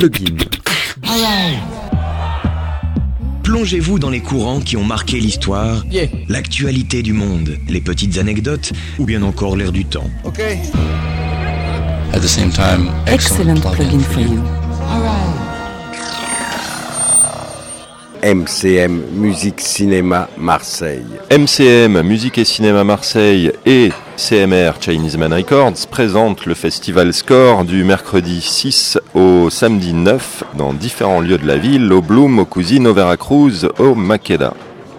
Plugin. 0.00 0.34
Plongez-vous 3.42 3.98
dans 3.98 4.08
les 4.08 4.20
courants 4.20 4.60
qui 4.60 4.78
ont 4.78 4.82
marqué 4.84 5.20
l'histoire, 5.20 5.84
Yeah. 5.90 6.06
l'actualité 6.26 7.02
du 7.02 7.12
monde, 7.12 7.58
les 7.68 7.82
petites 7.82 8.16
anecdotes 8.16 8.72
ou 8.98 9.04
bien 9.04 9.22
encore 9.22 9.56
l'air 9.56 9.72
du 9.72 9.84
temps. 9.84 10.08
Ok. 10.24 10.40
At 12.14 12.20
the 12.20 12.26
same 12.26 12.48
time, 12.50 12.88
Excellent 13.06 13.60
plugin 13.60 14.00
for 14.00 14.22
you. 14.22 14.40
MCM 18.22 19.02
Musique 19.14 19.60
Cinéma 19.60 20.28
Marseille. 20.36 21.06
MCM, 21.30 22.02
Musique 22.02 22.36
et 22.38 22.44
Cinéma 22.44 22.84
Marseille 22.84 23.52
et 23.64 23.90
CMR 24.16 24.72
Chinese 24.80 25.16
Man 25.16 25.32
Records 25.32 25.86
présentent 25.90 26.44
le 26.44 26.54
festival 26.54 27.14
Score 27.14 27.64
du 27.64 27.82
mercredi 27.82 28.42
6 28.42 28.98
au 29.14 29.48
samedi 29.48 29.94
9 29.94 30.44
dans 30.54 30.74
différents 30.74 31.20
lieux 31.20 31.38
de 31.38 31.46
la 31.46 31.56
ville, 31.56 31.90
au 31.92 32.02
Bloom, 32.02 32.40
au 32.40 32.44
Cousine, 32.44 32.86
au 32.86 32.92
Veracruz, 32.92 33.68
au 33.78 33.94
Makeda. 33.94 34.52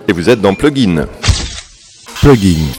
Et 0.08 0.14
vous 0.14 0.30
êtes 0.30 0.42
dans 0.42 0.56
Plugin. 0.56 1.06
Plugin. 2.22 2.74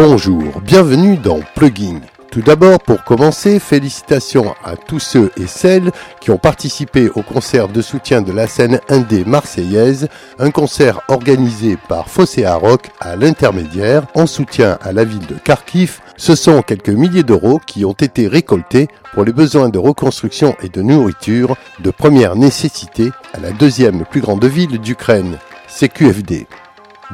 Bonjour, 0.00 0.60
bienvenue 0.60 1.16
dans 1.16 1.40
Plugin. 1.56 1.98
Tout 2.30 2.40
d'abord, 2.40 2.78
pour 2.78 3.02
commencer, 3.02 3.58
félicitations 3.58 4.54
à 4.64 4.76
tous 4.76 5.00
ceux 5.00 5.32
et 5.36 5.48
celles 5.48 5.90
qui 6.20 6.30
ont 6.30 6.38
participé 6.38 7.08
au 7.16 7.22
concert 7.22 7.66
de 7.66 7.82
soutien 7.82 8.22
de 8.22 8.30
la 8.30 8.46
scène 8.46 8.78
indé 8.88 9.24
marseillaise, 9.24 10.08
un 10.38 10.52
concert 10.52 11.00
organisé 11.08 11.76
par 11.88 12.08
Fossé 12.08 12.46
Rock 12.46 12.90
à 13.00 13.16
l'intermédiaire 13.16 14.06
en 14.14 14.28
soutien 14.28 14.78
à 14.82 14.92
la 14.92 15.02
ville 15.02 15.26
de 15.26 15.34
Kharkiv. 15.34 15.98
Ce 16.16 16.36
sont 16.36 16.62
quelques 16.62 16.90
milliers 16.90 17.24
d'euros 17.24 17.58
qui 17.66 17.84
ont 17.84 17.90
été 17.90 18.28
récoltés 18.28 18.86
pour 19.14 19.24
les 19.24 19.32
besoins 19.32 19.68
de 19.68 19.80
reconstruction 19.80 20.54
et 20.62 20.68
de 20.68 20.80
nourriture 20.80 21.56
de 21.80 21.90
première 21.90 22.36
nécessité 22.36 23.10
à 23.34 23.40
la 23.40 23.50
deuxième 23.50 24.04
plus 24.04 24.20
grande 24.20 24.44
ville 24.44 24.78
d'Ukraine, 24.78 25.38
CQFD. 25.66 26.46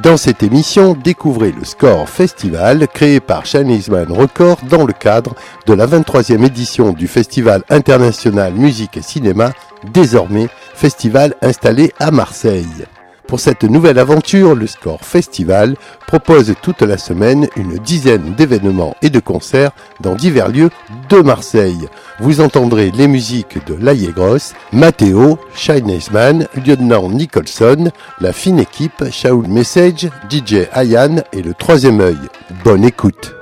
Dans 0.03 0.17
cette 0.17 0.43
émission, 0.43 0.93
découvrez 0.93 1.53
le 1.53 1.63
Score 1.63 2.09
Festival 2.09 2.85
créé 2.89 3.21
par 3.21 3.45
Chinese 3.45 3.87
Man 3.89 4.11
Record 4.11 4.57
dans 4.69 4.85
le 4.85 4.91
cadre 4.91 5.35
de 5.67 5.73
la 5.73 5.87
23e 5.87 6.45
édition 6.45 6.91
du 6.91 7.07
Festival 7.07 7.63
international 7.69 8.53
musique 8.53 8.97
et 8.97 9.01
cinéma, 9.01 9.53
désormais 9.93 10.49
festival 10.73 11.33
installé 11.41 11.93
à 11.97 12.11
Marseille. 12.11 12.85
Pour 13.27 13.39
cette 13.39 13.63
nouvelle 13.63 13.97
aventure, 13.97 14.53
le 14.53 14.67
Score 14.67 15.01
Festival 15.01 15.75
propose 16.05 16.53
toute 16.61 16.83
la 16.83 16.97
semaine 16.97 17.47
une 17.55 17.77
dizaine 17.79 18.35
d'événements 18.35 18.95
et 19.01 19.09
de 19.09 19.19
concerts 19.19 19.71
dans 19.99 20.13
divers 20.13 20.49
lieux 20.49 20.69
de 21.09 21.21
Marseille. 21.21 21.87
Vous 22.19 22.39
entendrez 22.39 22.91
les 22.91 23.07
musiques 23.07 23.65
de 23.65 23.73
Laïe-Grosse, 23.73 24.53
Matteo, 24.71 25.39
Chinese 25.55 26.11
Man, 26.11 26.47
Lieutenant 26.65 27.09
Nicholson, 27.09 27.91
la 28.21 28.31
fine 28.31 28.59
équipe, 28.59 29.03
Shaul 29.11 29.47
Message, 29.47 30.07
DJ 30.29 30.67
Ayan 30.71 31.23
et 31.33 31.41
le 31.41 31.55
troisième 31.55 32.01
œil. 32.01 32.19
Bonne 32.63 32.85
écoute. 32.85 33.33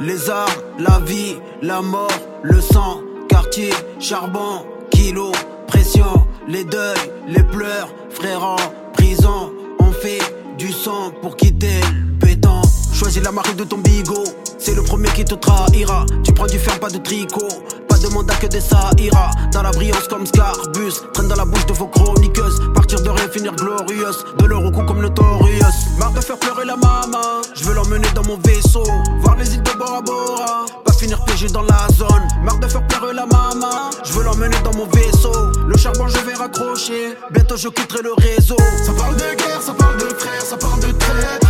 Les 0.00 0.28
armes, 0.28 0.52
la 0.78 1.00
vie, 1.06 1.36
la 1.62 1.80
mort, 1.80 2.10
le 2.42 2.60
sang, 2.60 3.00
quartier, 3.28 3.70
charbon, 3.98 4.66
kilo, 4.90 5.32
pression, 5.66 6.26
les 6.46 6.64
deuils, 6.64 7.10
les 7.28 7.42
pleurs, 7.42 7.88
pour 11.20 11.36
quitter 11.36 11.80
le. 12.18 12.62
Choisis 12.92 13.22
la 13.22 13.30
marque 13.30 13.54
de 13.54 13.62
ton 13.62 13.78
bigot, 13.78 14.24
c'est 14.58 14.74
le 14.74 14.82
premier 14.82 15.08
qui 15.10 15.24
te 15.24 15.34
trahira. 15.34 16.06
Tu 16.24 16.32
prends 16.32 16.46
du 16.46 16.58
fer, 16.58 16.78
pas 16.80 16.90
de 16.90 16.98
tricot. 16.98 17.46
Pas 18.12 18.18
de 18.18 18.24
mandat 18.24 18.34
que 18.34 18.46
des 18.46 18.60
ça 18.60 18.90
ira. 18.98 19.30
Dans 19.52 19.62
la 19.62 19.70
brillance 19.70 20.06
comme 20.08 20.26
Scarbus, 20.26 20.92
traîne 21.14 21.28
dans 21.28 21.36
la 21.36 21.44
bouche 21.44 21.64
de 21.66 21.72
vos 21.72 21.86
chroniqueuses. 21.86 22.60
Partir 22.74 23.00
de 23.00 23.08
rien, 23.08 23.28
finir 23.28 23.54
glorieuse. 23.54 24.24
De 24.38 24.44
leur 24.44 24.70
comme 24.86 25.00
Notorious. 25.00 25.96
Marre 25.98 26.12
de 26.12 26.20
faire 26.20 26.38
pleurer 26.38 26.66
la 26.66 26.76
maman, 26.76 27.42
je 27.54 27.64
veux 27.64 27.74
l'emmener 27.74 28.08
dans 28.14 28.24
mon 28.24 28.36
vaisseau. 28.38 28.84
Voir 29.20 29.36
les 29.36 29.54
îles 29.54 29.62
de 29.62 29.70
Bora 29.78 30.02
Bora, 30.02 30.66
pas 30.84 30.92
finir 30.92 31.24
piégé 31.24 31.48
dans 31.48 31.62
la 31.62 31.86
zone. 31.94 32.26
Marre 32.42 32.58
de 32.58 32.68
faire 32.68 32.86
pleurer 32.86 33.14
la 33.14 33.26
maman, 33.26 33.90
je 34.04 34.12
veux 34.12 34.24
l'emmener 34.24 34.56
dans 34.64 34.76
mon 34.76 34.86
vaisseau. 34.86 35.32
Le 35.66 35.76
charbon, 35.76 36.06
je 36.08 36.18
vais 36.18 36.34
raccrocher. 36.34 37.16
Bientôt, 37.30 37.56
je 37.56 37.68
quitterai 37.68 38.02
le 38.02 38.12
réseau. 38.14 38.56
Ça 38.84 38.92
parle 38.92 39.16
de 39.16 39.36
guerre, 39.36 39.62
ça 39.62 39.72
parle 39.72 39.96
de 39.96 40.14
frères, 40.18 40.42
ça 40.42 40.56
parle 40.56 40.80
de 40.80 40.92
traître. 40.92 41.41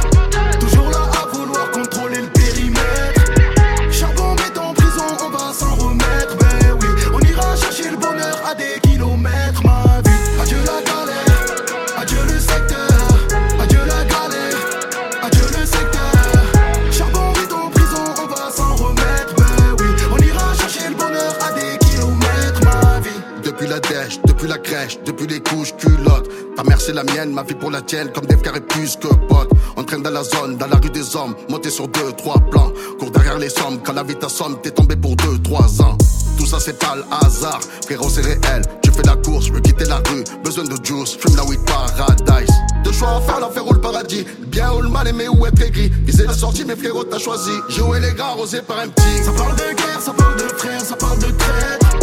Depuis 23.63 23.75
la 23.75 23.81
dèche, 23.81 24.19
depuis 24.25 24.49
la 24.49 24.59
crèche, 24.59 24.99
depuis 25.07 25.27
les 25.29 25.41
couches 25.41 25.73
culottes. 25.77 26.29
Ta 26.57 26.65
mère 26.65 26.81
c'est 26.81 26.93
la 26.93 27.05
mienne, 27.05 27.33
ma 27.33 27.45
vie 27.45 27.55
pour 27.55 27.71
la 27.71 27.81
tienne, 27.81 28.11
comme 28.13 28.27
des 28.27 28.35
et 28.35 28.61
plus 28.61 28.97
que 28.97 29.07
potes. 29.07 29.51
On 29.77 29.85
traîne 29.85 30.03
dans 30.03 30.11
la 30.11 30.25
zone, 30.25 30.57
dans 30.57 30.67
la 30.67 30.79
rue 30.83 30.91
des 30.91 31.15
hommes, 31.15 31.37
monté 31.49 31.71
sur 31.71 31.87
deux, 31.87 32.11
trois 32.19 32.41
plans. 32.51 32.73
Cours 32.99 33.13
derrière 33.13 33.39
les 33.39 33.51
sommes, 33.51 33.81
quand 33.85 33.93
la 33.93 34.03
vie 34.03 34.17
t'assomme, 34.17 34.61
t'es 34.61 34.73
tombé 34.73 34.97
pour 34.97 35.15
deux, 35.15 35.39
trois 35.45 35.81
ans. 35.81 35.97
Tout 36.37 36.45
ça 36.45 36.59
c'est 36.59 36.77
pas 36.77 36.97
le 36.97 37.05
hasard, 37.25 37.61
frérot 37.85 38.09
c'est 38.09 38.23
réel. 38.23 38.63
Tu 38.83 38.91
fais 38.91 39.05
la 39.05 39.15
course, 39.15 39.47
je 39.47 39.53
veux 39.53 39.61
quitter 39.61 39.85
la 39.85 39.99
rue, 40.09 40.25
besoin 40.43 40.65
de 40.65 40.85
juice, 40.85 41.17
fume 41.17 41.37
la 41.37 41.45
weed 41.45 41.61
paradise. 41.65 42.51
Deux 42.83 42.93
choix 42.93 43.11
à 43.11 43.21
faire, 43.21 43.39
l'enfer 43.39 43.65
ou 43.65 43.75
le 43.75 43.81
paradis. 43.81 44.27
Bien 44.49 44.73
ou 44.73 44.81
le 44.81 44.89
mal, 44.89 45.07
aimer 45.07 45.29
ou 45.29 45.47
être 45.47 45.63
aigri. 45.63 45.89
Viser 46.05 46.25
la 46.25 46.35
sortie, 46.35 46.65
mes 46.65 46.75
frérots 46.75 47.05
t'as 47.05 47.21
choisi. 47.21 47.53
Jouer 47.69 48.01
les 48.01 48.13
gars, 48.13 48.27
arrosé 48.27 48.61
par 48.61 48.81
un 48.81 48.89
petit. 48.89 49.23
Ça 49.25 49.31
parle 49.31 49.55
de 49.55 49.77
guerre, 49.77 50.01
ça 50.01 50.13
parle 50.13 50.35
de 50.35 50.49
frères, 50.59 50.81
ça 50.81 50.97
parle 50.97 51.19
de 51.21 51.31
traître. 51.31 52.02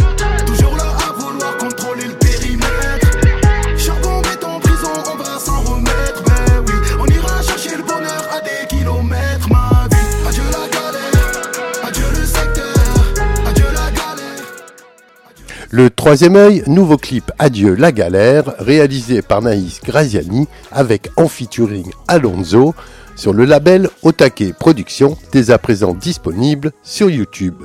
Le 15.72 15.92
troisième 15.92 16.36
œil, 16.36 16.64
nouveau 16.66 16.98
clip 16.98 17.32
Adieu 17.38 17.76
la 17.76 17.92
galère, 17.92 18.56
réalisé 18.58 19.22
par 19.22 19.44
Naïs 19.44 19.82
Graziani 19.84 20.48
avec 20.72 21.12
en 21.16 21.28
featuring 21.28 21.92
Alonso 22.08 22.74
sur 23.16 23.34
le 23.34 23.46
label 23.46 23.88
Otake 24.02 24.54
Productions, 24.60 25.16
dès 25.32 25.52
à 25.52 25.60
présent 25.60 25.94
disponible 25.94 26.72
sur 26.82 27.12
YouTube. 27.12 27.62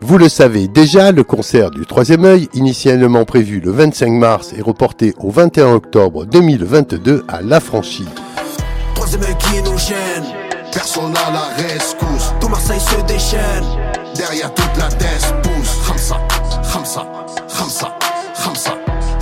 Vous 0.00 0.18
le 0.18 0.28
savez 0.28 0.66
déjà, 0.66 1.12
le 1.12 1.22
concert 1.22 1.70
du 1.70 1.86
Troisième 1.86 2.24
œil, 2.24 2.48
initialement 2.52 3.24
prévu 3.24 3.60
le 3.60 3.70
25 3.70 4.10
mars 4.10 4.52
et 4.56 4.62
reporté 4.62 5.14
au 5.18 5.30
21 5.30 5.74
octobre 5.74 6.24
2022 6.24 7.24
à 7.28 7.42
La 7.42 7.60
Franchie. 7.60 8.08
Troisième 8.96 9.22
œil 9.22 9.36
qui. 9.38 9.58
Personne 10.72 11.12
la 11.12 11.62
rescousse. 11.62 12.32
Ramsa, 16.72 17.02
Ramsa, 17.48 17.88
Ramsa, 18.44 18.78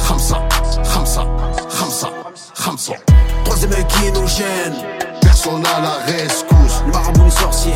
Ramsa, 0.08 0.48
Ramsa, 0.94 1.24
Ramsa, 1.78 2.08
Ramsa. 2.54 2.92
Troisième 3.44 3.72
œil 3.72 3.86
qui 3.86 4.12
nous 4.12 4.26
gêne. 4.26 4.74
Personne 5.20 5.62
à 5.64 5.80
la 5.80 6.12
rescousse. 6.12 6.82
Le 6.86 6.92
marabout 6.92 7.24
les 7.24 7.30
sorciers. 7.30 7.72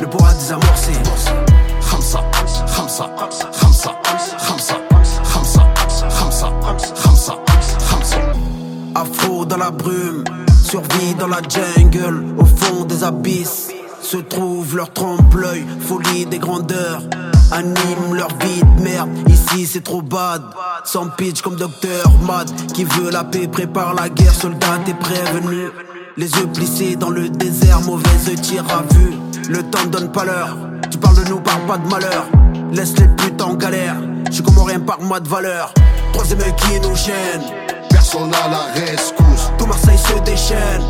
Le 0.00 0.06
bois 0.06 0.32
désamorcé. 0.34 0.92
Afro 8.94 9.44
dans 9.46 9.56
la 9.56 9.70
brume. 9.70 10.24
Survie 10.62 11.14
dans 11.18 11.28
la 11.28 11.40
jungle. 11.48 12.24
Au 12.38 12.44
fond 12.44 12.84
des 12.84 13.02
abysses. 13.02 13.68
Se 14.10 14.16
trouve 14.16 14.76
leur 14.76 14.92
trompe-l'œil. 14.92 15.64
Folie 15.82 16.26
des 16.26 16.40
grandeurs. 16.40 17.00
Anime 17.52 18.12
leur 18.12 18.26
vie 18.40 18.60
de 18.60 18.82
merde. 18.82 19.08
Ici 19.28 19.66
c'est 19.66 19.84
trop 19.84 20.02
bad. 20.02 20.42
Sans 20.84 21.06
pitch 21.10 21.42
comme 21.42 21.54
Docteur 21.54 22.10
Mad. 22.26 22.50
Qui 22.74 22.82
veut 22.82 23.12
la 23.12 23.22
paix 23.22 23.46
prépare 23.46 23.94
la 23.94 24.08
guerre. 24.08 24.34
Soldat 24.34 24.80
t'es 24.84 24.94
prévenu. 24.94 25.68
Les 26.16 26.28
yeux 26.28 26.48
plissés 26.48 26.96
dans 26.96 27.10
le 27.10 27.28
désert. 27.28 27.82
Mauvaise 27.82 28.34
tir 28.42 28.64
à 28.68 28.82
vue. 28.94 29.12
Le 29.48 29.62
temps 29.62 29.86
donne 29.86 30.10
pas 30.10 30.24
l'heure. 30.24 30.56
Tu 30.90 30.98
parles 30.98 31.22
de 31.22 31.30
nous, 31.30 31.38
parle 31.38 31.66
pas 31.68 31.78
de 31.78 31.86
malheur. 31.86 32.26
Laisse 32.72 32.98
les 32.98 33.06
putes 33.06 33.40
en 33.40 33.54
galère. 33.54 33.94
Je 34.32 34.42
comme 34.42 34.58
rien 34.58 34.80
par 34.80 35.00
moi 35.00 35.20
de 35.20 35.28
valeur. 35.28 35.72
Troisième 36.12 36.40
œil 36.40 36.56
qui 36.56 36.80
nous 36.80 36.96
gêne. 36.96 37.42
Personne 37.88 38.32
à 38.34 38.48
la 38.48 38.72
rescousse. 38.74 39.52
Tout 39.56 39.66
Marseille 39.66 39.98
se 39.98 40.18
déchaîne. 40.24 40.82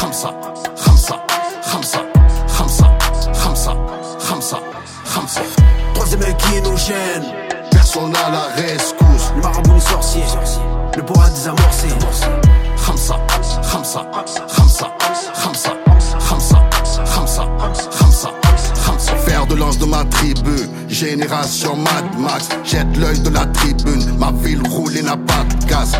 خمسة 0.00 0.30
خمسة 0.76 1.16
خمسة 1.62 2.00
خمسة 2.48 2.98
خمسة 3.34 3.76
خمسة 4.18 4.58
خمسة 5.04 5.42
Troisième 5.94 6.22
équinogène 6.22 7.24
Personne 7.70 8.12
à 8.16 8.30
la 8.30 8.62
rescousse 8.62 9.30
Le 9.36 9.42
marabout 9.42 9.74
les 9.74 9.80
sorciers 9.80 10.22
Le 10.96 11.02
bois 11.02 11.28
désamorcé 11.28 11.88
خمسة 12.76 13.16
خمسة 13.62 14.02
خمسة 14.08 14.46
خمسة 14.48 14.88
خمسة 15.34 15.72
خمسة 16.24 16.60
خمسة 17.06 18.30
خمسة 18.86 19.16
Faire 19.26 19.46
de 19.46 19.54
l'ange 19.54 19.78
de 19.78 19.84
ma 19.84 20.04
tribu 20.04 20.66
Génération 20.88 21.76
Mad 21.76 22.18
Max 22.18 22.48
Jette 22.64 22.96
l'œil 22.96 23.20
de 23.20 23.28
la 23.28 23.44
tribune 23.44 24.16
Ma 24.18 24.32
ville 24.32 24.62
roule 24.66 24.96
et 24.96 25.02
n'a 25.02 25.18
pas 25.18 25.44
de 25.44 25.66
gaz 25.66 25.92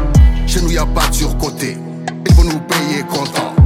Chez 0.47 0.63
nous 0.63 0.71
y 0.71 0.79
a 0.79 0.87
pas 0.87 1.07
de 1.09 1.15
surcoté 1.15 1.77
Ils 2.27 2.35
vont 2.35 2.45
nous 2.45 2.61
payer 2.61 3.03
content 3.03 3.60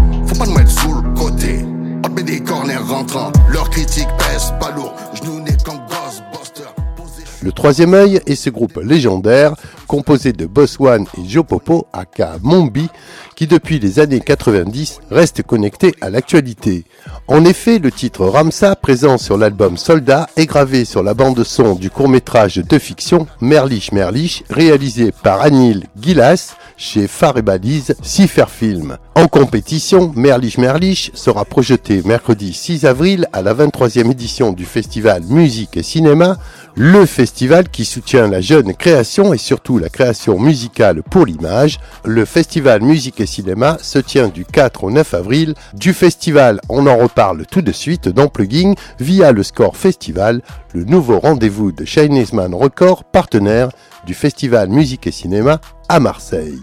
le 7.43 7.53
troisième 7.53 7.93
œil 7.93 8.21
est 8.26 8.37
ce 8.37 8.49
groupe 8.49 8.81
légendaire 8.82 9.55
composé 9.87 10.32
de 10.32 10.47
Boss 10.47 10.81
One 10.81 11.05
et 11.19 11.29
Joe 11.29 11.44
Popo, 11.44 11.87
aka 11.93 12.37
Mombi, 12.43 12.88
qui 13.37 13.47
depuis 13.47 13.79
les 13.79 13.99
années 13.99 14.21
90 14.21 15.00
reste 15.11 15.43
connecté 15.43 15.94
à 16.00 16.09
l'actualité. 16.09 16.85
En 17.29 17.44
effet, 17.44 17.79
le 17.79 17.93
titre 17.93 18.25
Ramsa, 18.26 18.76
présent 18.76 19.19
sur 19.19 19.37
l'album 19.37 19.76
Soldat, 19.76 20.29
est 20.37 20.47
gravé 20.47 20.87
sur 20.87 21.03
la 21.03 21.12
bande 21.12 21.44
son 21.44 21.75
du 21.75 21.91
court-métrage 21.91 22.56
de 22.56 22.79
fiction 22.79 23.26
Merlich 23.43 23.93
Merlich, 23.93 24.43
réalisé 24.49 25.12
par 25.12 25.43
Anil 25.43 25.85
Gilas 26.00 26.56
chez 26.79 27.06
Phare 27.06 27.38
et 27.38 28.26
Film. 28.49 28.97
En 29.16 29.28
compétition, 29.28 30.12
Merlich 30.16 30.58
Merlich 30.58 31.12
sera 31.14 31.44
projeté 31.44 32.02
mercredi 32.05 32.52
6 32.52 32.84
avril 32.84 33.28
à 33.32 33.43
la 33.43 33.55
23e 33.55 34.11
édition 34.11 34.52
du 34.52 34.64
festival 34.64 35.22
Musique 35.28 35.76
et 35.76 35.84
Cinéma, 35.84 36.37
le 36.75 37.06
festival 37.06 37.69
qui 37.69 37.84
soutient 37.84 38.26
la 38.26 38.40
jeune 38.40 38.75
création 38.75 39.32
et 39.32 39.38
surtout 39.38 39.78
la 39.78 39.88
création 39.88 40.40
musicale 40.40 41.05
pour 41.05 41.26
l'image. 41.26 41.78
Le 42.05 42.25
festival 42.25 42.82
Musique 42.82 43.20
et 43.20 43.26
Cinéma 43.26 43.78
se 43.81 44.00
tient 44.00 44.26
du 44.26 44.44
4 44.44 44.82
au 44.82 44.90
9 44.90 45.14
avril. 45.14 45.55
Du 45.75 45.93
festival, 45.93 46.61
on 46.69 46.88
en 46.88 46.96
reparle 46.96 47.46
tout 47.46 47.62
de 47.62 47.72
suite 47.72 48.08
dans 48.08 48.26
Plugin 48.26 48.75
via 48.99 49.31
le 49.31 49.44
Score 49.44 49.76
Festival, 49.76 50.43
le 50.72 50.82
nouveau 50.82 51.20
rendez-vous 51.20 51.70
de 51.70 51.84
Chinese 51.84 52.32
Man 52.32 52.52
Record, 52.52 53.05
partenaire 53.05 53.69
du 54.06 54.14
festival 54.14 54.70
Musique 54.70 55.06
et 55.06 55.12
Cinéma 55.12 55.61
à 55.88 56.00
Marseille. 56.00 56.58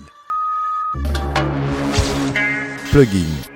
Plugin. 2.91 3.50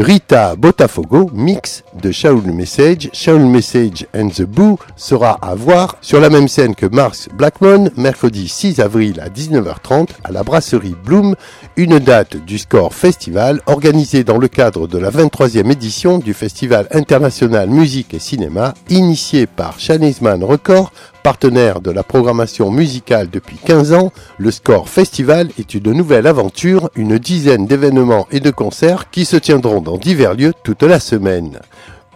Rita 0.00 0.56
Botafogo, 0.56 1.30
mix 1.34 1.84
de 1.92 2.10
Shaul 2.10 2.40
Message, 2.54 3.10
Shaul 3.12 3.40
Message 3.40 4.06
and 4.14 4.30
the 4.30 4.46
Boo 4.46 4.78
sera 5.00 5.38
à 5.40 5.54
voir 5.54 5.96
sur 6.02 6.20
la 6.20 6.28
même 6.28 6.46
scène 6.46 6.74
que 6.74 6.86
Mars 6.86 7.28
Blackmon, 7.34 7.90
mercredi 7.96 8.48
6 8.48 8.80
avril 8.80 9.20
à 9.20 9.28
19h30 9.30 10.08
à 10.24 10.30
la 10.30 10.42
brasserie 10.42 10.94
Bloom, 11.04 11.34
une 11.76 11.98
date 11.98 12.36
du 12.36 12.58
Score 12.58 12.94
Festival 12.94 13.60
organisée 13.66 14.24
dans 14.24 14.36
le 14.36 14.48
cadre 14.48 14.86
de 14.86 14.98
la 14.98 15.10
23e 15.10 15.72
édition 15.72 16.18
du 16.18 16.34
Festival 16.34 16.86
international 16.92 17.70
musique 17.70 18.12
et 18.12 18.18
cinéma, 18.18 18.74
initié 18.90 19.46
par 19.46 19.80
Chanisman 19.80 20.44
Record, 20.44 20.92
partenaire 21.22 21.80
de 21.80 21.90
la 21.90 22.02
programmation 22.02 22.70
musicale 22.70 23.30
depuis 23.30 23.56
15 23.56 23.94
ans, 23.94 24.12
le 24.36 24.50
Score 24.50 24.88
Festival 24.88 25.48
est 25.58 25.74
une 25.74 25.92
nouvelle 25.92 26.26
aventure, 26.26 26.90
une 26.94 27.18
dizaine 27.18 27.66
d'événements 27.66 28.26
et 28.30 28.40
de 28.40 28.50
concerts 28.50 29.10
qui 29.10 29.24
se 29.24 29.36
tiendront 29.36 29.80
dans 29.80 29.96
divers 29.96 30.34
lieux 30.34 30.52
toute 30.62 30.82
la 30.82 31.00
semaine. 31.00 31.58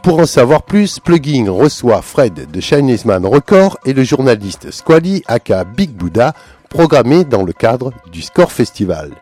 Pour 0.05 0.19
en 0.19 0.27
savoir 0.27 0.65
plus, 0.65 1.01
Plugin 1.01 1.51
reçoit 1.51 2.03
Fred 2.03 2.51
de 2.51 2.61
Chinese 2.61 3.07
Man 3.07 3.25
Record 3.25 3.79
et 3.87 3.95
le 3.95 4.05
journaliste 4.05 4.71
Squally 4.71 5.23
aka 5.27 5.65
Big 5.65 5.93
Buddha, 5.93 6.35
programmé 6.69 7.25
dans 7.25 7.43
le 7.43 7.55
cadre 7.55 7.91
du 8.13 8.21
Score 8.21 8.53
Festival. 8.53 9.13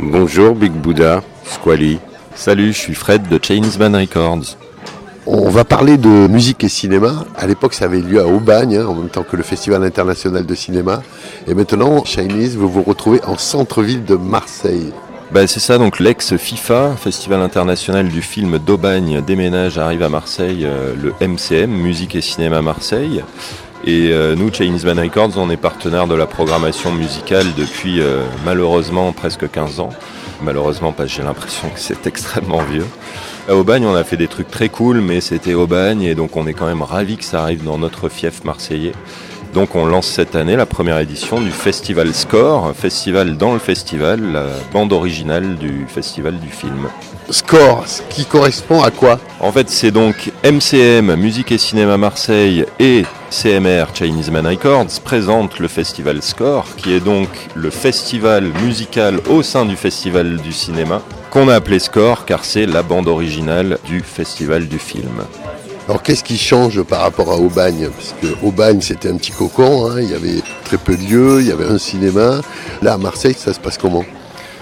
Bonjour 0.00 0.56
Big 0.56 0.72
Buddha, 0.72 1.22
Squally. 1.44 2.00
Salut, 2.34 2.72
je 2.72 2.78
suis 2.78 2.94
Fred 2.94 3.28
de 3.28 3.38
Chinese 3.40 3.78
Man 3.78 3.94
Records. 3.94 4.56
On 5.24 5.48
va 5.48 5.64
parler 5.64 5.96
de 5.96 6.26
musique 6.26 6.64
et 6.64 6.68
cinéma. 6.68 7.24
À 7.36 7.46
l'époque, 7.46 7.74
ça 7.74 7.84
avait 7.84 8.00
lieu 8.00 8.20
à 8.20 8.26
Aubagne, 8.26 8.78
hein, 8.78 8.86
en 8.86 8.94
même 8.94 9.10
temps 9.10 9.22
que 9.22 9.36
le 9.36 9.44
Festival 9.44 9.84
international 9.84 10.44
de 10.44 10.54
cinéma. 10.56 11.04
Et 11.46 11.54
maintenant, 11.54 12.04
Chinese, 12.04 12.56
vous 12.56 12.68
vous 12.68 12.82
retrouvez 12.82 13.22
en 13.26 13.38
centre-ville 13.38 14.04
de 14.04 14.16
Marseille. 14.16 14.92
Bah, 15.30 15.46
c'est 15.46 15.60
ça, 15.60 15.76
donc 15.76 16.00
l'ex-FIFA, 16.00 16.96
Festival 16.96 17.42
international 17.42 18.08
du 18.08 18.22
film 18.22 18.58
d'Aubagne, 18.58 19.20
déménage, 19.20 19.76
arrive 19.76 20.02
à 20.02 20.08
Marseille, 20.08 20.64
euh, 20.64 20.94
le 20.96 21.12
MCM, 21.20 21.70
Musique 21.70 22.14
et 22.14 22.22
Cinéma 22.22 22.62
Marseille. 22.62 23.22
Et 23.84 24.08
euh, 24.10 24.34
nous, 24.34 24.50
Chinese 24.50 24.86
Man 24.86 24.98
Records, 24.98 25.36
on 25.36 25.50
est 25.50 25.58
partenaire 25.58 26.06
de 26.06 26.14
la 26.14 26.26
programmation 26.26 26.92
musicale 26.92 27.44
depuis 27.58 28.00
euh, 28.00 28.24
malheureusement 28.46 29.12
presque 29.12 29.50
15 29.50 29.80
ans. 29.80 29.90
Malheureusement, 30.42 30.92
parce 30.92 31.10
que 31.10 31.16
j'ai 31.16 31.22
l'impression 31.22 31.68
que 31.68 31.78
c'est 31.78 32.06
extrêmement 32.06 32.62
vieux. 32.62 32.86
À 33.50 33.54
Aubagne, 33.54 33.84
on 33.84 33.94
a 33.94 34.04
fait 34.04 34.16
des 34.16 34.28
trucs 34.28 34.50
très 34.50 34.70
cool, 34.70 35.02
mais 35.02 35.20
c'était 35.20 35.52
Aubagne, 35.52 36.04
et 36.04 36.14
donc 36.14 36.38
on 36.38 36.46
est 36.46 36.54
quand 36.54 36.66
même 36.66 36.82
ravis 36.82 37.18
que 37.18 37.24
ça 37.24 37.42
arrive 37.42 37.64
dans 37.64 37.76
notre 37.76 38.08
fief 38.08 38.44
marseillais. 38.44 38.92
Donc 39.54 39.74
on 39.74 39.86
lance 39.86 40.06
cette 40.06 40.36
année 40.36 40.56
la 40.56 40.66
première 40.66 40.98
édition 40.98 41.40
du 41.40 41.50
Festival 41.50 42.12
Score, 42.12 42.72
festival 42.76 43.36
dans 43.36 43.54
le 43.54 43.58
festival, 43.58 44.32
la 44.32 44.46
bande 44.72 44.92
originale 44.92 45.56
du 45.56 45.86
festival 45.88 46.38
du 46.38 46.48
film. 46.48 46.88
Score, 47.30 47.84
ce 47.86 48.02
qui 48.08 48.24
correspond 48.24 48.82
à 48.82 48.90
quoi? 48.90 49.18
En 49.40 49.52
fait, 49.52 49.68
c'est 49.68 49.90
donc 49.90 50.32
MCM, 50.44 51.14
Musique 51.16 51.52
et 51.52 51.58
Cinéma 51.58 51.96
Marseille, 51.96 52.64
et 52.78 53.04
CMR, 53.30 53.86
Chinese 53.94 54.30
Man 54.30 54.46
Records, 54.46 55.00
présentent 55.04 55.58
le 55.58 55.68
Festival 55.68 56.22
Score, 56.22 56.64
qui 56.76 56.94
est 56.94 57.00
donc 57.00 57.28
le 57.54 57.70
festival 57.70 58.44
musical 58.62 59.20
au 59.28 59.42
sein 59.42 59.66
du 59.66 59.76
Festival 59.76 60.38
du 60.38 60.52
cinéma, 60.52 61.02
qu'on 61.30 61.48
a 61.48 61.56
appelé 61.56 61.78
Score 61.78 62.24
car 62.24 62.44
c'est 62.44 62.66
la 62.66 62.82
bande 62.82 63.08
originale 63.08 63.78
du 63.84 64.00
Festival 64.00 64.66
du 64.66 64.78
film. 64.78 65.24
Alors 65.88 66.02
qu'est-ce 66.02 66.22
qui 66.22 66.36
change 66.36 66.82
par 66.82 67.00
rapport 67.00 67.32
à 67.32 67.36
Aubagne? 67.38 67.88
Parce 67.88 68.14
que 68.20 68.46
Aubagne 68.46 68.82
c'était 68.82 69.08
un 69.08 69.16
petit 69.16 69.32
cocon, 69.32 69.90
hein, 69.90 70.02
il 70.02 70.10
y 70.10 70.14
avait 70.14 70.42
très 70.64 70.76
peu 70.76 70.94
de 70.94 71.02
lieux, 71.02 71.40
il 71.40 71.46
y 71.46 71.50
avait 71.50 71.64
un 71.64 71.78
cinéma. 71.78 72.42
Là, 72.82 72.92
à 72.92 72.98
Marseille, 72.98 73.34
ça 73.34 73.54
se 73.54 73.58
passe 73.58 73.78
comment? 73.78 74.04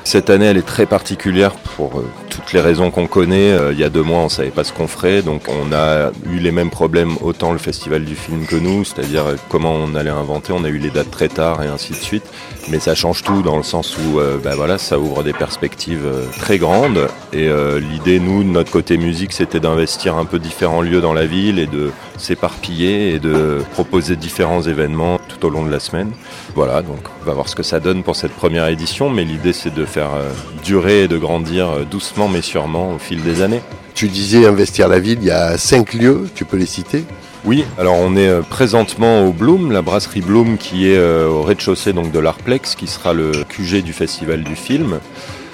Cette 0.05 0.31
année, 0.31 0.45
elle 0.47 0.57
est 0.57 0.67
très 0.67 0.87
particulière 0.87 1.57
pour 1.57 1.99
euh, 1.99 2.05
toutes 2.37 2.53
les 2.53 2.61
raisons 2.61 2.91
qu'on 2.91 3.07
connaît. 3.07 3.51
Euh, 3.53 3.73
il 3.73 3.79
y 3.79 3.85
a 3.85 3.89
deux 3.89 4.03
mois, 4.03 4.21
on 4.21 4.29
savait 4.29 4.51
pas 4.51 4.65
ce 4.65 4.73
qu'on 4.73 4.87
ferait, 4.87 5.23
donc 5.23 5.43
on 5.49 5.73
a 5.73 6.11
eu 6.31 6.39
les 6.39 6.53
mêmes 6.53 6.71
problèmes 6.71 7.17
autant 7.23 7.53
le 7.53 7.59
festival 7.59 8.05
du 8.05 8.15
film 8.15 8.45
que 8.47 8.57
nous, 8.57 8.85
c'est-à-dire 8.85 9.27
euh, 9.27 9.37
comment 9.49 9.73
on 9.73 9.95
allait 9.95 10.11
inventer. 10.11 10.53
On 10.53 10.65
a 10.65 10.69
eu 10.69 10.79
les 10.79 10.91
dates 10.91 11.11
très 11.11 11.29
tard 11.29 11.63
et 11.63 11.67
ainsi 11.67 11.93
de 11.93 11.99
suite. 11.99 12.25
Mais 12.69 12.79
ça 12.79 12.95
change 12.95 13.23
tout 13.23 13.43
dans 13.43 13.57
le 13.57 13.63
sens 13.63 13.97
où, 13.97 14.19
ben 14.43 14.57
voilà, 14.57 14.77
ça 14.77 14.99
ouvre 14.99 15.23
des 15.23 15.33
perspectives 15.33 16.05
très 16.37 16.59
grandes. 16.59 17.07
Et 17.33 17.49
l'idée, 17.79 18.19
nous, 18.19 18.43
de 18.43 18.49
notre 18.49 18.73
côté 18.73 18.97
musique, 18.97 19.33
c'était 19.33 19.61
d'investir 19.61 20.17
un 20.17 20.25
peu 20.25 20.41
différents 20.41 20.83
lieux 20.83 21.01
dans 21.01 21.13
la 21.13 21.27
ville 21.27 21.61
et 21.61 21.67
de 21.67 21.93
s'éparpiller 22.19 23.15
et 23.15 23.19
de 23.19 23.63
proposer 23.73 24.17
différents 24.17 24.63
événements 24.63 25.19
tout 25.29 25.47
au 25.47 25.51
long 25.51 25.65
de 25.65 25.71
la 25.71 25.81
semaine. 25.81 26.11
Voilà, 26.55 26.83
donc 26.83 27.01
on 27.23 27.27
va 27.27 27.33
voir 27.33 27.49
ce 27.49 27.55
que 27.55 27.63
ça 27.63 27.81
donne 27.81 28.03
pour 28.03 28.17
cette 28.17 28.33
première 28.33 28.67
édition, 28.69 29.11
mais 29.11 29.25
l'idée 29.25 29.53
c'est 29.53 29.75
de 29.75 29.85
faire 29.85 30.15
euh, 30.15 30.31
durer 30.65 31.05
et 31.05 31.09
de 31.09 31.19
grandir 31.19 31.69
euh, 31.69 31.85
doucement 31.85 32.29
mais 32.29 32.43
sûrement 32.43 32.95
au 32.95 32.99
fil 32.99 33.23
des 33.23 33.43
années. 33.43 33.61
Tu 33.95 34.09
disais 34.09 34.47
investir 34.47 34.89
la 34.89 34.99
ville, 34.99 35.19
il 35.21 35.27
y 35.27 35.31
a 35.31 35.57
cinq 35.59 35.95
lieux, 35.95 36.29
tu 36.35 36.45
peux 36.45 36.57
les 36.57 36.67
citer? 36.67 37.05
Oui, 37.45 37.65
alors 37.79 37.95
on 37.95 38.17
est 38.17 38.29
euh, 38.29 38.43
présentement 38.43 39.25
au 39.27 39.33
Bloom, 39.33 39.71
la 39.71 39.83
brasserie 39.83 40.21
Bloom 40.21 40.59
qui 40.59 40.89
est 40.89 40.99
au 40.99 41.43
rez-de-chaussée 41.43 41.93
donc 41.93 42.13
de 42.13 42.19
l'Arplex, 42.19 42.75
qui 42.75 42.87
sera 42.87 43.13
le 43.13 43.33
QG 43.49 43.83
du 43.83 43.93
festival 43.93 44.43
du 44.43 44.57
film. 44.57 44.99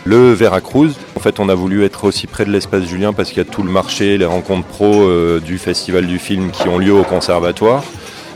Le 0.04 0.32
Veracruz, 0.32 0.94
en 1.16 1.21
fait 1.21 1.38
on 1.38 1.49
a 1.49 1.54
voulu 1.54 1.85
être 1.85 2.04
aussi 2.04 2.26
près 2.26 2.44
de 2.44 2.50
l'espace 2.50 2.85
Julien 2.85 3.12
parce 3.12 3.28
qu'il 3.28 3.38
y 3.38 3.47
a 3.47 3.50
tout 3.50 3.62
le 3.62 3.71
marché, 3.71 4.18
les 4.18 4.25
rencontres 4.25 4.66
pro 4.66 5.09
du 5.40 5.59
festival 5.59 6.06
du 6.06 6.18
film 6.18 6.50
qui 6.50 6.68
ont 6.68 6.78
lieu 6.78 6.92
au 6.92 7.04
conservatoire. 7.04 7.85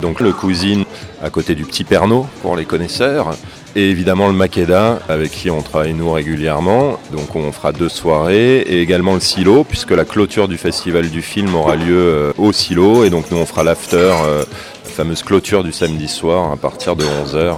Donc 0.00 0.20
le 0.20 0.32
Cousine 0.32 0.84
à 1.22 1.30
côté 1.30 1.54
du 1.54 1.64
Petit 1.64 1.84
Pernod 1.84 2.26
pour 2.42 2.56
les 2.56 2.64
connaisseurs. 2.64 3.36
Et 3.74 3.90
évidemment 3.90 4.28
le 4.28 4.32
Makeda 4.32 5.00
avec 5.08 5.30
qui 5.30 5.50
on 5.50 5.62
travaille 5.62 5.94
nous 5.94 6.10
régulièrement. 6.10 6.98
Donc 7.12 7.34
on 7.36 7.50
fera 7.52 7.72
deux 7.72 7.88
soirées. 7.88 8.58
Et 8.60 8.80
également 8.80 9.14
le 9.14 9.20
Silo 9.20 9.64
puisque 9.64 9.90
la 9.90 10.04
clôture 10.04 10.48
du 10.48 10.56
festival 10.56 11.10
du 11.10 11.22
film 11.22 11.54
aura 11.54 11.76
lieu 11.76 11.96
euh, 11.96 12.32
au 12.38 12.52
Silo. 12.52 13.04
Et 13.04 13.10
donc 13.10 13.30
nous 13.30 13.38
on 13.38 13.46
fera 13.46 13.64
l'after, 13.64 13.96
euh, 13.96 14.44
la 14.84 14.90
fameuse 14.90 15.22
clôture 15.22 15.64
du 15.64 15.72
samedi 15.72 16.08
soir 16.08 16.52
à 16.52 16.56
partir 16.56 16.96
de 16.96 17.04
11h 17.04 17.36
euh, 17.36 17.52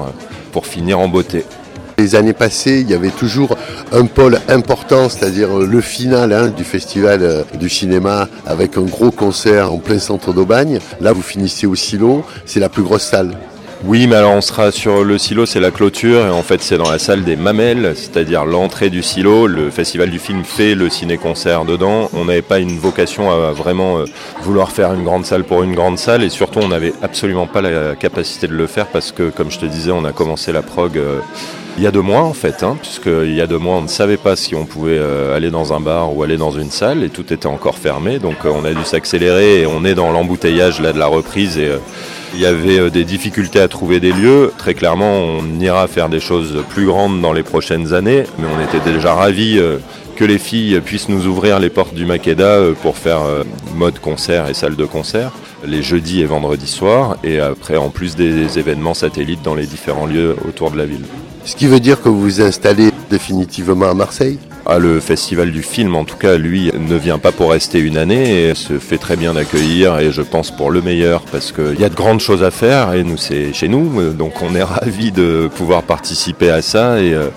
pour 0.53 0.67
finir 0.67 0.99
en 0.99 1.09
beauté. 1.09 1.45
Les 1.99 2.15
années 2.15 2.33
passées, 2.33 2.81
il 2.81 2.89
y 2.89 2.95
avait 2.95 3.11
toujours 3.11 3.57
un 3.93 4.07
pôle 4.07 4.39
important, 4.49 5.09
c'est-à-dire 5.09 5.57
le 5.57 5.81
final 5.81 6.33
hein, 6.33 6.49
du 6.49 6.65
festival 6.65 7.23
euh, 7.23 7.43
du 7.59 7.69
cinéma 7.69 8.29
avec 8.47 8.77
un 8.77 8.83
gros 8.83 9.11
concert 9.11 9.73
en 9.73 9.79
plein 9.79 9.99
centre 9.99 10.33
d'Aubagne. 10.33 10.79
Là, 11.01 11.13
vous 11.13 11.23
finissez 11.23 11.67
au 11.67 11.75
silo, 11.75 12.25
c'est 12.45 12.61
la 12.61 12.69
plus 12.69 12.83
grosse 12.83 13.05
salle. 13.05 13.37
Oui, 13.85 14.09
mais 14.09 14.17
alors 14.17 14.33
on 14.33 14.41
sera 14.41 14.73
sur 14.73 15.05
le 15.05 15.19
silo, 15.19 15.47
c'est 15.47 15.61
la 15.61 15.71
clôture, 15.71 16.27
et 16.27 16.31
en 16.31 16.43
fait 16.43 16.61
c'est 16.63 16.79
dans 16.79 16.91
la 16.91 16.99
salle 16.99 17.23
des 17.23 17.37
Mamelles, 17.37 17.93
c'est-à-dire 17.95 18.45
l'entrée 18.45 18.91
du 18.91 19.05
silo. 19.05 19.47
Le 19.47 19.71
festival 19.71 20.11
du 20.11 20.19
film 20.19 20.43
fait 20.43 20.75
le 20.75 20.91
ciné-concert 20.91 21.65
dedans. 21.65 22.11
On 22.13 22.25
n'avait 22.25 22.43
pas 22.43 22.59
une 22.59 22.77
vocation 22.77 23.31
à 23.31 23.53
vraiment 23.53 23.99
euh, 23.99 24.05
vouloir 24.43 24.73
faire 24.73 24.93
une 24.95 25.05
grande 25.05 25.25
salle 25.25 25.45
pour 25.45 25.63
une 25.63 25.77
grande 25.77 25.97
salle, 25.97 26.25
et 26.25 26.29
surtout 26.29 26.59
on 26.59 26.69
n'avait 26.69 26.93
absolument 27.03 27.47
pas 27.47 27.63
la 27.63 27.95
capacité 27.95 28.49
de 28.49 28.55
le 28.55 28.67
faire 28.67 28.89
parce 28.89 29.13
que, 29.13 29.31
comme 29.31 29.51
je 29.51 29.61
te 29.61 29.67
disais, 29.67 29.93
on 29.93 30.05
a 30.05 30.13
commencé 30.13 30.51
la 30.53 30.63
prog. 30.63 31.01
Il 31.79 31.85
y 31.85 31.87
a 31.87 31.93
deux 31.93 32.03
mois 32.03 32.23
en 32.23 32.33
fait, 32.33 32.65
hein, 32.65 32.77
puisqu'il 32.83 33.33
y 33.37 33.41
a 33.41 33.47
deux 33.47 33.59
mois 33.59 33.77
on 33.77 33.83
ne 33.83 33.87
savait 33.87 34.17
pas 34.17 34.35
si 34.35 34.57
on 34.57 34.67
pouvait 34.67 34.99
euh, 34.99 35.37
aller 35.37 35.53
dans 35.53 35.73
un 35.73 35.79
bar 35.79 36.13
ou 36.13 36.25
aller 36.25 36.37
dans 36.37 36.51
une 36.51 36.73
salle 36.73 37.05
et 37.05 37.09
tout 37.09 37.33
était 37.33 37.47
encore 37.47 37.79
fermé, 37.79 38.19
donc 38.19 38.39
euh, 38.45 38.51
on 38.53 38.65
a 38.65 38.75
dû 38.75 38.83
s'accélérer 38.83 39.61
et 39.61 39.67
on 39.67 39.85
est 39.85 39.95
dans 39.95 40.11
l'embouteillage 40.11 40.81
là 40.81 40.93
de 40.93 40.99
la 40.99 41.07
reprise 41.07 41.57
et 41.57 41.69
euh, 41.69 41.79
il 42.35 42.41
y 42.41 42.47
avait 42.47 42.91
des 42.91 43.05
difficultés 43.05 43.61
à 43.61 43.69
trouver 43.69 44.01
des 44.01 44.11
lieux. 44.11 44.53
Très 44.59 44.75
clairement, 44.75 45.21
on 45.21 45.61
ira 45.61 45.87
faire 45.87 46.09
des 46.09 46.19
choses 46.19 46.65
plus 46.69 46.87
grandes 46.87 47.21
dans 47.21 47.33
les 47.33 47.45
prochaines 47.45 47.95
années, 47.95 48.25
mais 48.41 48.47
on 48.49 48.61
était 48.61 48.85
déjà 48.85 49.15
ravis 49.15 49.59
que 50.17 50.25
les 50.25 50.39
filles 50.39 50.81
puissent 50.85 51.09
nous 51.09 51.27
ouvrir 51.27 51.61
les 51.61 51.71
portes 51.71 51.95
du 51.95 52.05
Makeda 52.05 52.59
pour 52.83 52.99
faire 52.99 53.21
mode 53.77 53.99
concert 54.01 54.49
et 54.49 54.53
salle 54.53 54.77
de 54.77 54.85
concert 54.85 55.31
les 55.65 55.83
jeudis 55.83 56.21
et 56.21 56.25
vendredis 56.25 56.69
soirs 56.69 57.17
et 57.25 57.41
après 57.41 57.77
en 57.77 57.91
plus 57.91 58.17
des 58.17 58.59
événements 58.59 58.95
satellites 58.95 59.43
dans 59.43 59.55
les 59.55 59.67
différents 59.67 60.07
lieux 60.07 60.37
autour 60.47 60.71
de 60.71 60.79
la 60.79 60.87
ville. 60.87 61.05
Ce 61.45 61.57
qui 61.57 61.67
veut 61.67 61.81
dire 61.81 62.01
que 62.03 62.09
vous 62.09 62.21
vous 62.21 62.41
installez 62.43 62.91
définitivement 63.09 63.91
à 63.91 63.95
Marseille? 63.95 64.39
Ah, 64.71 64.79
le 64.79 65.01
festival 65.01 65.51
du 65.51 65.63
film, 65.63 65.97
en 65.97 66.05
tout 66.05 66.19
cas, 66.19 66.37
lui, 66.37 66.71
ne 66.79 66.97
vient 66.97 67.19
pas 67.19 67.33
pour 67.33 67.53
rester 67.53 67.79
une 67.79 67.97
année 67.97 68.51
et 68.51 68.55
se 68.55 68.79
fait 68.79 68.99
très 68.99 69.17
bien 69.17 69.35
accueillir 69.35 69.99
et 69.99 70.13
je 70.13 70.21
pense 70.21 70.51
pour 70.51 70.71
le 70.71 70.83
meilleur 70.83 71.23
parce 71.33 71.53
qu'il 71.53 71.81
y 71.81 71.85
a 71.85 71.89
de 71.89 71.95
grandes 71.95 72.21
choses 72.21 72.43
à 72.43 72.51
faire 72.51 72.93
et 72.93 73.03
nous, 73.03 73.17
c'est 73.17 73.55
chez 73.55 73.69
nous. 73.69 74.13
Donc, 74.13 74.43
on 74.43 74.55
est 74.55 74.63
ravis 74.63 75.11
de 75.11 75.49
pouvoir 75.57 75.85
participer 75.85 76.51
à 76.51 76.61
ça 76.61 77.01
et 77.01 77.15
euh, 77.15 77.29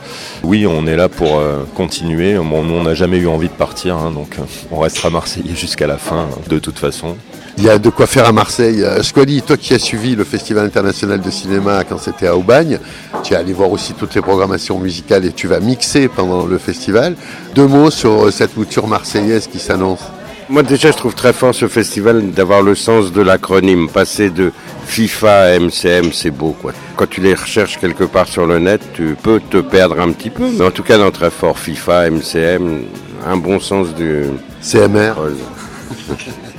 oui, 0.43 0.67
on 0.67 0.85
est 0.87 0.97
là 0.97 1.07
pour 1.07 1.37
euh, 1.37 1.63
continuer. 1.73 2.35
Bon, 2.35 2.63
nous, 2.63 2.73
on 2.73 2.83
n'a 2.83 2.95
jamais 2.95 3.17
eu 3.17 3.27
envie 3.27 3.47
de 3.47 3.53
partir, 3.53 3.95
hein, 3.95 4.11
donc 4.11 4.35
euh, 4.37 4.43
on 4.69 4.79
restera 4.79 5.09
Marseillais 5.09 5.55
jusqu'à 5.55 5.87
la 5.87 5.97
fin, 5.97 6.27
de 6.49 6.59
toute 6.59 6.79
façon. 6.79 7.15
Il 7.57 7.63
y 7.63 7.69
a 7.69 7.77
de 7.77 7.89
quoi 7.89 8.07
faire 8.07 8.25
à 8.25 8.31
Marseille. 8.31 8.81
Euh, 8.83 9.03
Squally, 9.03 9.41
toi 9.41 9.57
qui 9.57 9.73
as 9.73 9.79
suivi 9.79 10.15
le 10.15 10.23
Festival 10.23 10.65
international 10.65 11.19
de 11.21 11.29
cinéma 11.29 11.83
quand 11.83 11.97
c'était 11.99 12.27
à 12.27 12.35
Aubagne, 12.35 12.79
tu 13.23 13.33
es 13.33 13.35
allé 13.35 13.53
voir 13.53 13.71
aussi 13.71 13.93
toutes 13.93 14.15
les 14.15 14.21
programmations 14.21 14.79
musicales 14.79 15.25
et 15.25 15.31
tu 15.31 15.47
vas 15.47 15.59
mixer 15.59 16.07
pendant 16.07 16.45
le 16.45 16.57
festival. 16.57 17.15
Deux 17.53 17.67
mots 17.67 17.91
sur 17.91 18.25
euh, 18.27 18.31
cette 18.31 18.55
mouture 18.57 18.87
marseillaise 18.87 19.47
qui 19.47 19.59
s'annonce. 19.59 20.01
Moi 20.49 20.63
déjà 20.63 20.91
je 20.91 20.97
trouve 20.97 21.13
très 21.13 21.33
fort 21.33 21.55
ce 21.55 21.67
festival 21.67 22.31
d'avoir 22.31 22.61
le 22.61 22.75
sens 22.75 23.11
de 23.11 23.21
l'acronyme. 23.21 23.89
Passer 23.89 24.29
de 24.29 24.51
FIFA 24.85 25.43
à 25.43 25.59
MCM 25.59 26.11
c'est 26.13 26.31
beau 26.31 26.55
quoi. 26.61 26.73
Quand 26.95 27.09
tu 27.09 27.21
les 27.21 27.35
recherches 27.35 27.79
quelque 27.79 28.03
part 28.03 28.27
sur 28.27 28.45
le 28.45 28.59
net 28.59 28.81
tu 28.93 29.15
peux 29.21 29.39
te 29.39 29.57
perdre 29.57 29.99
un 29.99 30.11
petit 30.11 30.29
peu. 30.29 30.49
Mais 30.57 30.65
en 30.65 30.71
tout 30.71 30.83
cas 30.83 30.97
dans 30.97 31.11
très 31.11 31.31
fort 31.31 31.57
FIFA, 31.57 32.09
MCM, 32.11 32.83
un 33.25 33.37
bon 33.37 33.59
sens 33.59 33.93
du... 33.95 34.23
CMR 34.61 35.15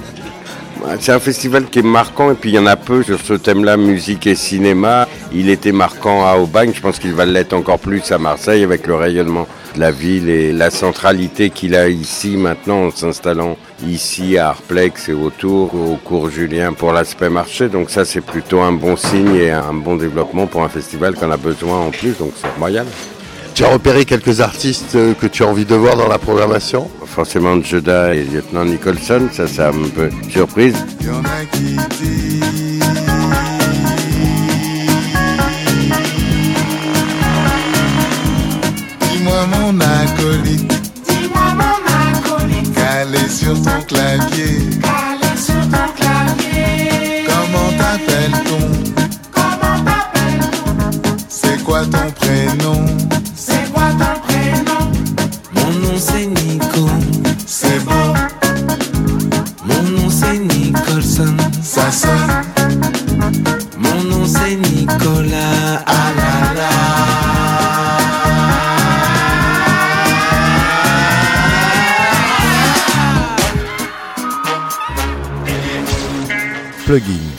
C'est 1.00 1.12
un 1.12 1.20
festival 1.20 1.66
qui 1.66 1.80
est 1.80 1.82
marquant 1.82 2.30
et 2.30 2.34
puis 2.34 2.50
il 2.50 2.54
y 2.54 2.58
en 2.58 2.66
a 2.66 2.76
peu 2.76 3.02
sur 3.02 3.20
ce 3.20 3.34
thème-là, 3.34 3.76
musique 3.76 4.26
et 4.26 4.34
cinéma. 4.34 5.08
Il 5.32 5.48
était 5.48 5.72
marquant 5.72 6.26
à 6.26 6.36
Aubagne, 6.36 6.72
je 6.74 6.80
pense 6.80 6.98
qu'il 6.98 7.12
va 7.12 7.24
l'être 7.24 7.52
encore 7.52 7.78
plus 7.78 8.10
à 8.12 8.18
Marseille 8.18 8.62
avec 8.62 8.86
le 8.86 8.94
rayonnement 8.94 9.46
de 9.74 9.80
la 9.80 9.90
ville 9.90 10.28
et 10.28 10.52
la 10.52 10.70
centralité 10.70 11.50
qu'il 11.50 11.74
a 11.74 11.88
ici 11.88 12.36
maintenant 12.36 12.86
en 12.86 12.90
s'installant 12.90 13.56
ici 13.86 14.38
à 14.38 14.50
Arplex 14.50 15.08
et 15.08 15.12
autour 15.12 15.74
au 15.74 15.96
cours 15.96 16.30
Julien 16.30 16.72
pour 16.72 16.92
l'aspect 16.92 17.30
marché. 17.30 17.68
Donc 17.68 17.90
ça 17.90 18.04
c'est 18.04 18.20
plutôt 18.20 18.60
un 18.60 18.72
bon 18.72 18.96
signe 18.96 19.34
et 19.34 19.50
un 19.50 19.74
bon 19.74 19.96
développement 19.96 20.46
pour 20.46 20.62
un 20.62 20.68
festival 20.68 21.14
qu'on 21.14 21.30
a 21.30 21.36
besoin 21.36 21.78
en 21.78 21.90
plus, 21.90 22.16
donc 22.18 22.32
c'est 22.36 22.48
royal. 22.58 22.86
Tu 23.62 23.68
as 23.68 23.70
repéré 23.70 24.04
quelques 24.04 24.40
artistes 24.40 24.96
euh, 24.96 25.14
que 25.14 25.28
tu 25.28 25.44
as 25.44 25.46
envie 25.46 25.64
de 25.64 25.76
voir 25.76 25.96
dans 25.96 26.08
la 26.08 26.18
programmation? 26.18 26.90
Forcément 27.06 27.62
Judah 27.62 28.12
et 28.12 28.24
Lieutenant 28.24 28.64
Nicholson, 28.64 29.28
ça, 29.30 29.46
ça 29.46 29.68
un 29.68 29.88
peu 29.94 30.10
surprise. 30.28 30.74
Dis-moi 39.00 39.46
mon 39.52 39.80
acolyte, 39.80 40.82
dis-moi 41.08 41.54
mon 41.54 41.78
acolyte, 42.18 42.74
calé 42.74 43.28
sur 43.28 43.54
ton 43.62 43.80
clavier, 43.86 44.58
calé 44.82 45.36
sur 45.36 45.62
ton 45.70 45.86
clavier. 45.94 47.26
Comment 47.28 47.70
t'appelles-t-on? 47.78 48.66
Comment 49.30 49.84
t'appelles-t-on? 49.84 50.90
C'est 51.28 51.62
quoi 51.62 51.82
ton 51.82 52.10
prénom? 52.10 53.11
Mon 59.82 59.90
nom 64.04 64.26
c'est 64.26 64.54
Nicolas. 64.54 65.84
Ah 65.86 66.12
là 66.16 66.54
là. 66.54 66.70
Plugin. 76.86 77.00
Viene 77.00 77.00
de 77.00 77.00
ti, 77.00 77.00
viene 77.00 77.00
de 77.00 77.18
mí, 77.18 77.31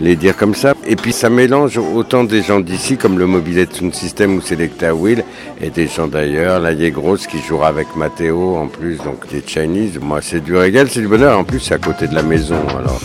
les 0.00 0.16
dire 0.16 0.36
comme 0.36 0.54
ça. 0.54 0.74
Et 0.86 0.96
puis 0.96 1.12
ça 1.12 1.28
mélange 1.28 1.78
autant 1.78 2.24
des 2.24 2.42
gens 2.42 2.60
d'ici, 2.60 2.96
comme 2.96 3.18
le 3.18 3.26
Mobilet 3.26 3.66
Sound 3.70 3.94
System 3.94 4.36
ou 4.36 4.40
Selecta 4.40 4.94
Will, 4.94 5.24
et 5.60 5.70
des 5.70 5.86
gens 5.86 6.08
d'ailleurs, 6.08 6.60
la 6.60 6.74
Grosse 6.90 7.26
qui 7.26 7.38
jouera 7.38 7.68
avec 7.68 7.94
Matteo 7.96 8.56
en 8.56 8.68
plus, 8.68 8.96
donc 8.98 9.28
des 9.30 9.42
Chinese. 9.46 9.98
Moi, 10.00 10.20
c'est 10.22 10.40
du 10.40 10.56
régal, 10.56 10.88
c'est 10.90 11.00
du 11.00 11.08
bonheur. 11.08 11.38
En 11.38 11.44
plus, 11.44 11.60
c'est 11.60 11.74
à 11.74 11.78
côté 11.78 12.06
de 12.06 12.14
la 12.14 12.22
maison, 12.22 12.56
alors. 12.78 13.00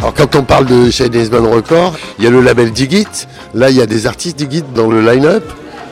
Alors 0.00 0.14
quand 0.14 0.34
on 0.34 0.42
parle 0.44 0.64
de 0.64 0.90
Chinese 0.90 1.30
Man 1.30 1.44
Record, 1.44 1.98
il 2.18 2.24
y 2.24 2.26
a 2.26 2.30
le 2.30 2.40
label 2.40 2.72
Digit. 2.72 3.06
Là, 3.52 3.68
il 3.68 3.76
y 3.76 3.82
a 3.82 3.86
des 3.86 4.06
artistes 4.06 4.38
Digit 4.38 4.64
dans 4.74 4.90
le 4.90 5.02
line-up. 5.02 5.44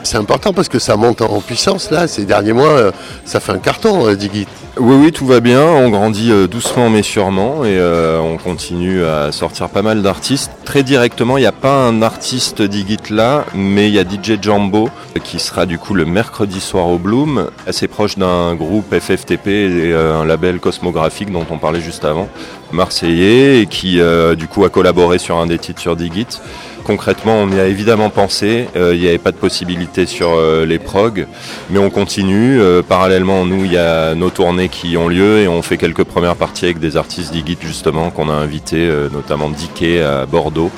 C'est 0.02 0.16
important 0.16 0.54
parce 0.54 0.70
que 0.70 0.78
ça 0.78 0.96
monte 0.96 1.20
en 1.20 1.42
puissance 1.42 1.90
là. 1.90 2.08
Ces 2.08 2.24
derniers 2.24 2.54
mois, 2.54 2.70
euh, 2.70 2.90
ça 3.26 3.38
fait 3.38 3.52
un 3.52 3.58
carton 3.58 4.08
euh, 4.08 4.16
Digit. 4.16 4.46
Oui, 4.80 4.94
oui, 4.94 5.12
tout 5.12 5.26
va 5.26 5.40
bien. 5.40 5.60
On 5.60 5.90
grandit 5.90 6.30
euh, 6.30 6.46
doucement 6.46 6.88
mais 6.88 7.02
sûrement 7.02 7.64
et 7.64 7.76
euh, 7.78 8.20
on 8.20 8.36
continue 8.36 9.04
à 9.04 9.32
sortir 9.32 9.68
pas 9.70 9.82
mal 9.82 10.02
d'artistes. 10.02 10.52
Très 10.64 10.84
directement, 10.84 11.36
il 11.36 11.40
n'y 11.40 11.46
a 11.46 11.52
pas 11.52 11.74
un 11.74 12.00
artiste 12.00 12.62
Digit 12.62 13.10
là, 13.10 13.44
mais 13.54 13.88
il 13.88 13.94
y 13.94 13.98
a 13.98 14.04
DJ 14.04 14.40
Jumbo 14.40 14.88
qui 15.18 15.40
sera 15.40 15.66
du 15.66 15.78
coup 15.78 15.94
le 15.94 16.04
mercredi 16.04 16.60
soir 16.60 16.86
au 16.88 16.98
Bloom, 16.98 17.50
assez 17.66 17.88
proche 17.88 18.18
d'un 18.18 18.54
groupe 18.54 18.94
FFTP 18.94 19.48
et 19.48 19.92
euh, 19.92 20.20
un 20.20 20.24
label 20.24 20.60
cosmographique 20.60 21.32
dont 21.32 21.46
on 21.50 21.58
parlait 21.58 21.80
juste 21.80 22.04
avant, 22.04 22.28
marseillais, 22.70 23.62
et 23.62 23.66
qui 23.66 24.00
euh, 24.00 24.34
du 24.34 24.46
coup 24.46 24.64
a 24.64 24.70
collaboré 24.70 25.18
sur 25.18 25.38
un 25.38 25.46
des 25.46 25.58
titres 25.58 25.80
sur 25.80 25.96
Digit. 25.96 26.40
Concrètement, 26.88 27.34
on 27.34 27.50
y 27.50 27.60
a 27.60 27.66
évidemment 27.66 28.08
pensé. 28.08 28.66
Euh, 28.74 28.94
il 28.94 29.02
n'y 29.02 29.08
avait 29.08 29.18
pas 29.18 29.30
de 29.30 29.36
possibilité 29.36 30.06
sur 30.06 30.30
euh, 30.30 30.64
les 30.64 30.78
prog, 30.78 31.26
mais 31.68 31.78
on 31.78 31.90
continue. 31.90 32.58
Euh, 32.62 32.80
parallèlement, 32.80 33.44
nous, 33.44 33.66
il 33.66 33.72
y 33.74 33.76
a 33.76 34.14
nos 34.14 34.30
tournées 34.30 34.70
qui 34.70 34.96
ont 34.96 35.06
lieu 35.06 35.40
et 35.40 35.48
on 35.48 35.60
fait 35.60 35.76
quelques 35.76 36.04
premières 36.04 36.36
parties 36.36 36.64
avec 36.64 36.78
des 36.78 36.96
artistes 36.96 37.30
d'Igit 37.30 37.58
justement 37.60 38.08
qu'on 38.08 38.30
a 38.30 38.32
invités, 38.32 38.90
notamment 39.12 39.50
Dickey 39.50 40.00
à 40.00 40.24
Bordeaux 40.24 40.70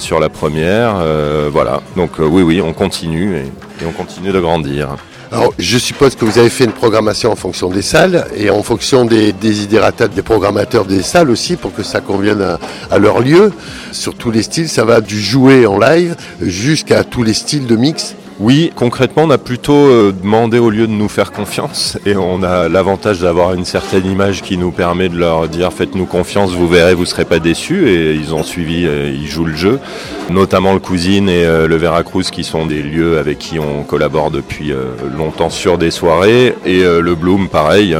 sur 0.00 0.20
la 0.20 0.28
première. 0.28 1.02
Voilà. 1.50 1.80
Donc 1.96 2.18
oui, 2.18 2.42
oui, 2.42 2.60
on 2.60 2.74
continue 2.74 3.34
et 3.36 3.86
on 3.86 3.92
continue 3.92 4.32
de 4.32 4.40
grandir. 4.40 4.96
Alors, 5.34 5.52
je 5.58 5.78
suppose 5.78 6.14
que 6.14 6.24
vous 6.24 6.38
avez 6.38 6.48
fait 6.48 6.62
une 6.64 6.70
programmation 6.72 7.32
en 7.32 7.34
fonction 7.34 7.68
des 7.68 7.82
salles 7.82 8.24
et 8.36 8.50
en 8.50 8.62
fonction 8.62 9.04
des 9.04 9.32
désidératas 9.32 10.06
des 10.06 10.22
programmateurs 10.22 10.84
des 10.84 11.02
salles 11.02 11.28
aussi 11.28 11.56
pour 11.56 11.74
que 11.74 11.82
ça 11.82 12.00
convienne 12.00 12.40
à, 12.40 12.60
à 12.88 12.98
leur 12.98 13.18
lieu. 13.20 13.52
Sur 13.90 14.14
tous 14.14 14.30
les 14.30 14.44
styles, 14.44 14.68
ça 14.68 14.84
va 14.84 15.00
du 15.00 15.20
jouer 15.20 15.66
en 15.66 15.76
live 15.76 16.14
jusqu'à 16.40 17.02
tous 17.02 17.24
les 17.24 17.34
styles 17.34 17.66
de 17.66 17.74
mix. 17.74 18.14
Oui, 18.40 18.72
concrètement, 18.74 19.22
on 19.24 19.30
a 19.30 19.38
plutôt 19.38 19.86
euh, 19.86 20.12
demandé 20.12 20.58
au 20.58 20.68
lieu 20.68 20.88
de 20.88 20.92
nous 20.92 21.08
faire 21.08 21.30
confiance 21.30 21.98
et 22.06 22.16
on 22.16 22.42
a 22.42 22.68
l'avantage 22.68 23.20
d'avoir 23.20 23.54
une 23.54 23.64
certaine 23.64 24.06
image 24.06 24.42
qui 24.42 24.58
nous 24.58 24.72
permet 24.72 25.08
de 25.08 25.16
leur 25.16 25.46
dire 25.46 25.72
faites-nous 25.72 26.06
confiance, 26.06 26.50
vous 26.50 26.66
verrez, 26.66 26.94
vous 26.94 27.04
serez 27.04 27.24
pas 27.24 27.38
déçus 27.38 27.88
et 27.88 28.14
ils 28.14 28.34
ont 28.34 28.42
suivi, 28.42 28.86
euh, 28.86 29.08
ils 29.14 29.28
jouent 29.28 29.44
le 29.44 29.54
jeu, 29.54 29.78
notamment 30.30 30.72
le 30.72 30.80
Cousine 30.80 31.28
et 31.28 31.44
euh, 31.44 31.68
le 31.68 31.76
Veracruz 31.76 32.24
qui 32.24 32.42
sont 32.42 32.66
des 32.66 32.82
lieux 32.82 33.18
avec 33.18 33.38
qui 33.38 33.60
on 33.60 33.84
collabore 33.84 34.32
depuis 34.32 34.72
longtemps 35.16 35.50
sur 35.50 35.78
des 35.78 35.92
soirées. 35.92 36.54
Et 36.64 36.82
le 36.82 37.14
Bloom 37.14 37.48
pareil, 37.48 37.96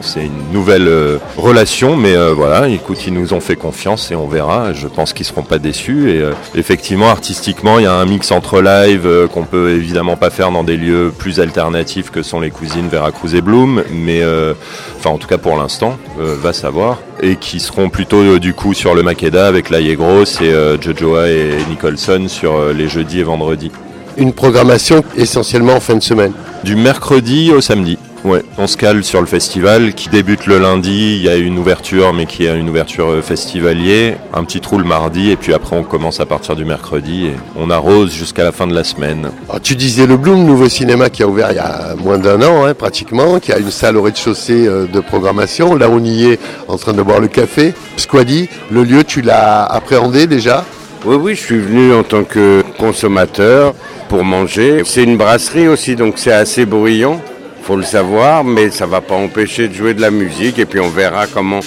c'est 0.00 0.24
une 0.24 0.52
nouvelle 0.52 0.88
relation 1.36 1.96
mais 1.96 2.14
voilà, 2.32 2.68
écoute, 2.68 3.06
ils 3.06 3.12
nous 3.12 3.32
ont 3.32 3.40
fait 3.40 3.56
confiance 3.56 4.10
et 4.10 4.14
on 4.14 4.28
verra, 4.28 4.72
je 4.72 4.86
pense 4.86 5.12
qu'ils 5.12 5.26
seront 5.26 5.42
pas 5.42 5.58
déçus 5.58 6.10
et 6.10 6.22
effectivement 6.54 7.08
artistiquement, 7.08 7.78
il 7.78 7.84
y 7.84 7.86
a 7.86 7.94
un 7.94 8.04
mix 8.04 8.30
entre 8.30 8.60
live 8.60 9.28
qu'on 9.32 9.44
peut 9.44 9.71
évidemment 9.76 10.16
pas 10.16 10.30
faire 10.30 10.50
dans 10.50 10.64
des 10.64 10.76
lieux 10.76 11.12
plus 11.16 11.40
alternatifs 11.40 12.10
que 12.10 12.22
sont 12.22 12.40
les 12.40 12.50
cousines 12.50 12.88
Veracruz 12.88 13.34
et 13.34 13.40
Bloom, 13.40 13.82
mais 13.92 14.22
euh, 14.22 14.54
enfin 14.98 15.10
en 15.10 15.18
tout 15.18 15.28
cas 15.28 15.38
pour 15.38 15.56
l'instant, 15.56 15.98
euh, 16.20 16.36
va 16.40 16.52
savoir, 16.52 16.98
et 17.20 17.36
qui 17.36 17.60
seront 17.60 17.88
plutôt 17.88 18.22
euh, 18.22 18.38
du 18.38 18.54
coup 18.54 18.74
sur 18.74 18.94
le 18.94 19.02
Makeda 19.02 19.46
avec 19.46 19.70
La 19.70 19.82
Gross 19.82 20.40
et 20.40 20.52
Jojoa 20.80 21.28
et 21.28 21.56
Nicholson 21.68 22.26
sur 22.28 22.72
les 22.72 22.88
jeudis 22.88 23.20
et 23.20 23.24
vendredis. 23.24 23.70
Une 24.16 24.32
programmation 24.32 25.02
essentiellement 25.16 25.74
en 25.74 25.80
fin 25.80 25.94
de 25.94 26.02
semaine. 26.02 26.32
Du 26.64 26.76
mercredi 26.76 27.50
au 27.50 27.60
samedi. 27.60 27.98
Ouais, 28.24 28.42
on 28.56 28.68
se 28.68 28.76
cale 28.76 29.02
sur 29.02 29.20
le 29.20 29.26
festival 29.26 29.94
qui 29.94 30.08
débute 30.08 30.46
le 30.46 30.60
lundi, 30.60 31.16
il 31.16 31.22
y 31.22 31.28
a 31.28 31.34
une 31.34 31.58
ouverture 31.58 32.12
mais 32.12 32.26
qui 32.26 32.44
est 32.46 32.56
une 32.56 32.70
ouverture 32.70 33.10
euh, 33.10 33.20
festivalier, 33.20 34.14
un 34.32 34.44
petit 34.44 34.60
trou 34.60 34.78
le 34.78 34.84
mardi 34.84 35.32
et 35.32 35.36
puis 35.36 35.52
après 35.52 35.74
on 35.74 35.82
commence 35.82 36.20
à 36.20 36.26
partir 36.26 36.54
du 36.54 36.64
mercredi 36.64 37.26
et 37.26 37.34
on 37.56 37.68
arrose 37.68 38.12
jusqu'à 38.12 38.44
la 38.44 38.52
fin 38.52 38.68
de 38.68 38.74
la 38.74 38.84
semaine. 38.84 39.32
Alors, 39.48 39.60
tu 39.60 39.74
disais 39.74 40.06
le 40.06 40.16
Bloom, 40.16 40.44
nouveau 40.44 40.68
cinéma 40.68 41.10
qui 41.10 41.24
a 41.24 41.26
ouvert 41.26 41.50
il 41.50 41.56
y 41.56 41.58
a 41.58 41.96
moins 41.96 42.18
d'un 42.18 42.40
an 42.42 42.64
hein, 42.64 42.74
pratiquement, 42.74 43.40
qui 43.40 43.52
a 43.52 43.58
une 43.58 43.72
salle 43.72 43.96
au 43.96 44.02
rez-de-chaussée 44.02 44.68
euh, 44.68 44.86
de 44.86 45.00
programmation. 45.00 45.74
Là, 45.74 45.88
on 45.90 45.98
y 45.98 46.26
est 46.26 46.38
en 46.68 46.76
train 46.76 46.92
de 46.92 47.02
boire 47.02 47.18
le 47.18 47.28
café. 47.28 47.74
Squadi, 47.96 48.48
le 48.70 48.84
lieu, 48.84 49.02
tu 49.02 49.22
l'as 49.22 49.64
appréhendé 49.64 50.28
déjà? 50.28 50.64
Oui, 51.04 51.16
oui, 51.16 51.34
je 51.34 51.40
suis 51.40 51.58
venu 51.58 51.92
en 51.92 52.04
tant 52.04 52.22
que 52.22 52.62
consommateur 52.78 53.74
pour 54.08 54.24
manger. 54.24 54.82
C'est 54.84 55.02
une 55.02 55.16
brasserie 55.16 55.66
aussi, 55.66 55.96
donc 55.96 56.14
c'est 56.18 56.32
assez 56.32 56.64
bruyant, 56.64 57.20
faut 57.62 57.76
le 57.76 57.84
savoir, 57.84 58.42
mais 58.42 58.70
ça 58.70 58.86
va 58.86 59.00
pas 59.00 59.14
empêcher 59.14 59.68
de 59.68 59.74
jouer 59.74 59.94
de 59.94 60.00
la 60.00 60.10
musique 60.10 60.58
et 60.58 60.66
puis 60.66 60.80
on 60.80 60.88
verra 60.88 61.26
comment 61.26 61.60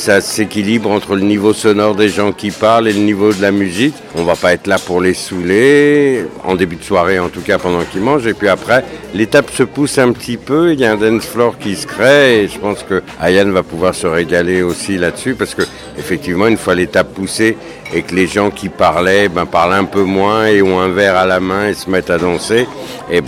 ça 0.00 0.22
s'équilibre 0.22 0.90
entre 0.90 1.14
le 1.14 1.20
niveau 1.20 1.52
sonore 1.52 1.94
des 1.94 2.08
gens 2.08 2.32
qui 2.32 2.50
parlent 2.50 2.88
et 2.88 2.92
le 2.94 3.00
niveau 3.00 3.34
de 3.34 3.42
la 3.42 3.50
musique. 3.52 3.94
On 4.14 4.24
va 4.24 4.34
pas 4.34 4.54
être 4.54 4.66
là 4.66 4.78
pour 4.78 5.02
les 5.02 5.12
saouler, 5.12 6.24
en 6.42 6.54
début 6.54 6.76
de 6.76 6.82
soirée 6.82 7.18
en 7.18 7.28
tout 7.28 7.42
cas 7.42 7.58
pendant 7.58 7.84
qu'ils 7.84 8.00
mangent. 8.00 8.26
Et 8.26 8.32
puis 8.32 8.48
après, 8.48 8.82
l'étape 9.12 9.50
se 9.50 9.62
pousse 9.62 9.98
un 9.98 10.12
petit 10.12 10.38
peu, 10.38 10.72
il 10.72 10.80
y 10.80 10.86
a 10.86 10.92
un 10.92 10.96
dance 10.96 11.26
floor 11.26 11.58
qui 11.58 11.76
se 11.76 11.86
crée 11.86 12.44
et 12.44 12.48
je 12.48 12.58
pense 12.58 12.82
que 12.82 13.02
Ayane 13.20 13.52
va 13.52 13.62
pouvoir 13.62 13.94
se 13.94 14.06
régaler 14.06 14.62
aussi 14.62 14.96
là-dessus 14.96 15.34
parce 15.34 15.54
que 15.54 15.62
effectivement, 15.98 16.46
une 16.46 16.56
fois 16.56 16.74
l'étape 16.74 17.12
poussée 17.12 17.58
et 17.92 18.00
que 18.00 18.14
les 18.14 18.26
gens 18.26 18.50
qui 18.50 18.70
parlaient 18.70 19.28
ben, 19.28 19.44
parlent 19.44 19.74
un 19.74 19.84
peu 19.84 20.04
moins 20.04 20.46
et 20.46 20.62
ont 20.62 20.80
un 20.80 20.88
verre 20.88 21.16
à 21.16 21.26
la 21.26 21.40
main 21.40 21.68
et 21.68 21.74
se 21.74 21.90
mettent 21.90 22.08
à 22.08 22.16
danser, 22.16 22.66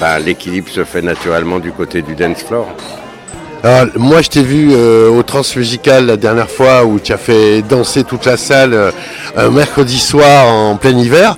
ben 0.01 0.19
l'équilibre 0.21 0.71
se 0.71 0.85
fait 0.85 1.03
naturellement 1.03 1.59
du 1.59 1.71
côté 1.71 2.01
du 2.01 2.15
dance 2.15 2.43
floor. 2.43 2.67
Alors, 3.65 3.87
moi, 3.97 4.23
je 4.23 4.29
t'ai 4.29 4.43
vu 4.43 4.71
euh, 4.73 5.09
au 5.09 5.23
Transmusical 5.23 6.07
la 6.07 6.17
dernière 6.17 6.51
fois 6.51 6.85
où 6.85 6.99
tu 6.99 7.13
as 7.13 7.17
fait 7.17 7.63
danser 7.63 8.03
toute 8.03 8.25
la 8.25 8.37
salle 8.37 8.75
euh, 8.75 8.91
un 9.37 9.51
mercredi 9.51 10.01
soir 10.01 10.49
en 10.49 10.77
plein 10.77 10.99
hiver. 10.99 11.37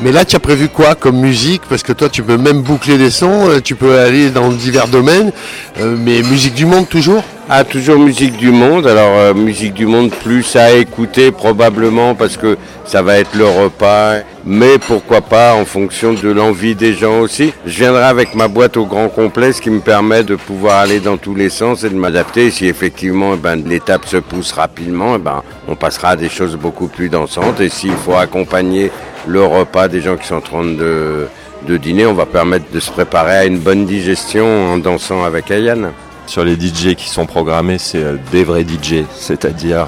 Mais 0.00 0.10
là, 0.10 0.24
tu 0.24 0.36
as 0.36 0.40
prévu 0.40 0.70
quoi 0.70 0.94
comme 0.94 1.18
musique? 1.18 1.60
Parce 1.68 1.82
que 1.82 1.92
toi, 1.92 2.08
tu 2.08 2.22
peux 2.22 2.38
même 2.38 2.62
boucler 2.62 2.96
les 2.96 3.10
sons, 3.10 3.50
euh, 3.50 3.60
tu 3.60 3.74
peux 3.74 3.98
aller 3.98 4.30
dans 4.30 4.48
divers 4.48 4.88
domaines. 4.88 5.32
Euh, 5.78 5.96
mais 5.98 6.22
musique 6.22 6.54
du 6.54 6.64
monde 6.64 6.88
toujours? 6.88 7.22
Ah, 7.48 7.62
toujours 7.62 8.00
musique 8.00 8.36
du 8.38 8.50
monde. 8.50 8.88
Alors, 8.88 9.16
euh, 9.18 9.32
musique 9.32 9.72
du 9.72 9.86
monde 9.86 10.10
plus 10.10 10.56
à 10.56 10.72
écouter 10.72 11.30
probablement 11.30 12.16
parce 12.16 12.36
que 12.36 12.58
ça 12.84 13.02
va 13.02 13.18
être 13.18 13.36
le 13.36 13.46
repas. 13.46 14.16
Mais 14.44 14.78
pourquoi 14.78 15.20
pas 15.20 15.54
en 15.54 15.64
fonction 15.64 16.12
de 16.12 16.28
l'envie 16.28 16.74
des 16.74 16.92
gens 16.92 17.20
aussi. 17.20 17.52
Je 17.64 17.78
viendrai 17.78 18.02
avec 18.02 18.34
ma 18.34 18.48
boîte 18.48 18.76
au 18.76 18.84
grand 18.84 19.08
complet, 19.08 19.52
ce 19.52 19.62
qui 19.62 19.70
me 19.70 19.78
permet 19.78 20.24
de 20.24 20.34
pouvoir 20.34 20.80
aller 20.80 20.98
dans 20.98 21.18
tous 21.18 21.36
les 21.36 21.48
sens 21.48 21.84
et 21.84 21.88
de 21.88 21.94
m'adapter. 21.94 22.50
Si 22.50 22.66
effectivement 22.66 23.34
eh 23.34 23.36
ben, 23.36 23.62
l'étape 23.64 24.06
se 24.06 24.16
pousse 24.16 24.50
rapidement, 24.50 25.14
eh 25.14 25.18
ben, 25.18 25.44
on 25.68 25.76
passera 25.76 26.10
à 26.10 26.16
des 26.16 26.28
choses 26.28 26.56
beaucoup 26.56 26.88
plus 26.88 27.08
dansantes. 27.08 27.60
Et 27.60 27.68
s'il 27.68 27.94
faut 27.94 28.16
accompagner 28.16 28.90
le 29.28 29.44
repas 29.44 29.86
des 29.86 30.00
gens 30.00 30.16
qui 30.16 30.26
sont 30.26 30.34
en 30.34 30.40
train 30.40 30.64
de 30.64 31.28
de 31.66 31.76
dîner, 31.76 32.06
on 32.06 32.14
va 32.14 32.26
permettre 32.26 32.66
de 32.72 32.80
se 32.80 32.90
préparer 32.90 33.36
à 33.36 33.44
une 33.44 33.58
bonne 33.58 33.86
digestion 33.86 34.72
en 34.72 34.78
dansant 34.78 35.24
avec 35.24 35.50
Ayane. 35.50 35.92
Sur 36.26 36.44
les 36.44 36.54
DJ 36.54 36.94
qui 36.96 37.08
sont 37.08 37.26
programmés, 37.26 37.78
c'est 37.78 38.02
euh, 38.02 38.16
des 38.32 38.44
vrais 38.44 38.64
DJ, 38.64 39.04
c'est-à-dire 39.16 39.86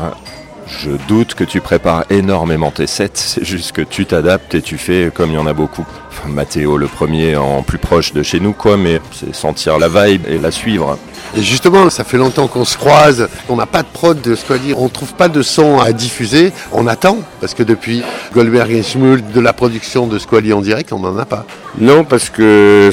je 0.69 0.91
doute 1.09 1.35
que 1.35 1.45
tu 1.45 1.61
prépares 1.61 2.05
énormément 2.11 2.71
tes 2.71 2.87
sets, 2.87 3.11
c'est 3.15 3.45
juste 3.45 3.73
que 3.73 3.83
tu 3.83 4.07
t'adaptes 4.07 4.55
et 4.55 4.63
tu 4.63 4.77
fais 4.77 5.11
comme 5.13 5.31
il 5.31 5.35
y 5.35 5.39
en 5.39 5.47
a 5.47 5.53
beaucoup. 5.53 5.87
Enfin, 6.11 6.29
Mathéo 6.29 6.77
le 6.77 6.87
premier 6.87 7.37
en 7.37 7.63
plus 7.63 7.79
proche 7.79 8.13
de 8.13 8.23
chez 8.23 8.39
nous 8.39 8.53
quoi, 8.53 8.77
mais 8.77 9.01
c'est 9.13 9.35
sentir 9.35 9.79
la 9.79 9.89
vibe 9.89 10.27
et 10.29 10.39
la 10.39 10.51
suivre. 10.51 10.99
Et 11.37 11.43
justement, 11.43 11.91
ça 11.91 12.05
fait 12.05 12.17
longtemps 12.17 12.49
qu'on 12.49 12.65
se 12.65 12.77
croise, 12.77 13.29
on 13.49 13.57
n'a 13.57 13.67
pas 13.67 13.83
de 13.83 13.89
prod 13.93 14.21
de 14.21 14.35
Squally, 14.35 14.75
on 14.77 14.89
trouve 14.89 15.15
pas 15.15 15.29
de 15.29 15.43
son 15.43 15.79
à 15.81 15.93
diffuser, 15.93 16.53
on 16.73 16.87
attend, 16.87 17.19
parce 17.41 17.55
que 17.55 17.63
depuis 17.63 18.03
Goldberg 18.33 18.71
et 18.71 18.83
Schmult 18.83 19.31
de 19.33 19.41
la 19.41 19.53
production 19.53 20.07
de 20.07 20.19
Squally 20.19 20.53
en 20.53 20.61
direct, 20.61 20.93
on 20.93 21.01
n'en 21.01 21.17
a 21.19 21.27
pas. 21.27 21.47
Non, 21.77 22.05
parce 22.05 22.31
que 22.31 22.91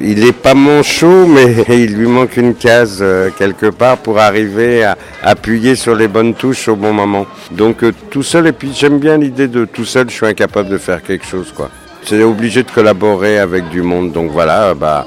il 0.00 0.24
est 0.24 0.32
pas 0.32 0.54
manchot, 0.54 1.26
mais 1.28 1.64
il 1.68 1.94
lui 1.94 2.06
manque 2.06 2.36
une 2.36 2.54
case 2.54 2.98
euh, 3.00 3.30
quelque 3.36 3.66
part 3.66 3.98
pour 3.98 4.18
arriver 4.18 4.82
à 4.82 4.96
appuyer 5.22 5.76
sur 5.76 5.94
les 5.94 6.08
bonnes 6.08 6.34
touches 6.34 6.68
au 6.68 6.76
bon 6.76 6.92
moment. 6.92 7.26
Donc 7.50 7.84
euh, 7.84 7.92
tout 8.10 8.22
seul, 8.22 8.46
et 8.46 8.52
puis 8.52 8.72
j'aime 8.74 8.98
bien 8.98 9.18
l'idée 9.18 9.48
de 9.48 9.64
tout 9.64 9.84
seul, 9.84 10.08
je 10.10 10.14
suis 10.14 10.26
incapable 10.26 10.68
de 10.68 10.78
faire 10.78 11.02
quelque 11.02 11.26
chose, 11.26 11.52
quoi. 11.54 11.70
C'est 12.04 12.22
obligé 12.22 12.62
de 12.62 12.70
collaborer 12.70 13.38
avec 13.38 13.68
du 13.70 13.82
monde, 13.82 14.12
donc 14.12 14.30
voilà, 14.30 14.74
bah, 14.74 15.06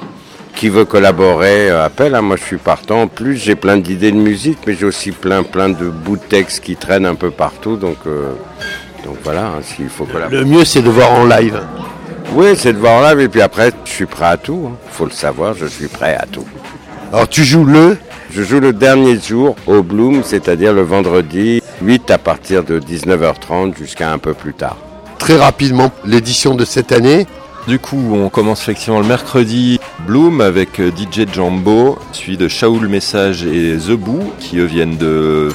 qui 0.56 0.70
veut 0.70 0.86
collaborer, 0.86 1.70
euh, 1.70 1.86
appelle, 1.86 2.16
hein, 2.16 2.22
moi 2.22 2.38
je 2.38 2.44
suis 2.44 2.58
partant. 2.58 3.04
En 3.04 3.08
plus, 3.08 3.36
j'ai 3.36 3.56
plein 3.56 3.78
d'idées 3.78 4.12
de 4.12 4.18
musique, 4.18 4.60
mais 4.66 4.76
j'ai 4.76 4.86
aussi 4.86 5.12
plein, 5.12 5.44
plein 5.44 5.70
de 5.70 5.90
bouts 5.90 6.18
de 6.18 6.24
texte 6.24 6.64
qui 6.64 6.76
traînent 6.76 7.06
un 7.06 7.16
peu 7.16 7.32
partout, 7.32 7.76
donc, 7.76 7.98
donc 9.06 9.18
voilà, 9.24 9.48
hein, 9.48 9.62
s'il 9.62 9.90
faut 9.90 10.06
collaborer. 10.06 10.40
Le 10.42 10.46
mieux, 10.46 10.66
c'est 10.66 10.82
de 10.82 10.90
voir 10.90 11.12
en 11.12 11.26
live. 11.26 11.60
Oui, 12.34 12.48
c'est 12.56 12.74
de 12.74 12.78
voir 12.78 13.02
en 13.02 13.02
live, 13.10 13.20
et 13.22 13.30
puis 13.30 13.42
après, 13.42 13.72
je 13.86 13.92
suis 13.92 14.06
prêt 14.06 14.26
à 14.26 14.38
tout. 14.38 14.70
hein. 14.72 14.78
Faut 14.92 15.06
le 15.06 15.12
savoir, 15.12 15.54
je 15.54 15.66
suis 15.66 15.88
prêt 15.88 16.16
à 16.16 16.26
tout. 16.26 16.46
Alors 17.12 17.28
tu 17.30 17.44
joues 17.44 17.64
le? 17.64 17.98
Je 18.32 18.44
joue 18.44 18.60
le 18.60 18.74
dernier 18.74 19.18
jour 19.20 19.56
au 19.66 19.82
Bloom, 19.82 20.22
c'est-à-dire 20.24 20.74
le 20.74 20.82
vendredi 20.82 21.62
8 21.82 22.12
à 22.12 22.18
partir 22.18 22.64
de 22.64 22.80
19h30 22.80 23.78
jusqu'à 23.78 24.12
un 24.12 24.18
peu 24.18 24.34
plus 24.34 24.54
tard. 24.54 24.76
très 25.18 25.38
rapidement 25.38 25.92
l'édition 26.06 26.54
de 26.54 26.66
cette 26.66 26.92
année. 26.92 27.26
Du 27.68 27.80
coup, 27.80 27.98
on 28.14 28.30
commence 28.30 28.62
effectivement 28.62 29.00
le 29.00 29.06
mercredi 29.08 29.80
Bloom 30.06 30.40
avec 30.42 30.80
euh, 30.80 30.90
DJ 30.92 31.26
Jumbo, 31.34 31.98
suivi 32.14 32.38
de 32.38 32.48
Shaoul 32.48 32.88
Message 32.88 33.44
et 33.46 33.76
The 33.78 33.92
Boo, 33.92 34.32
qui 34.40 34.58
eux 34.60 34.66
viennent 34.66 34.96
de 34.98 35.50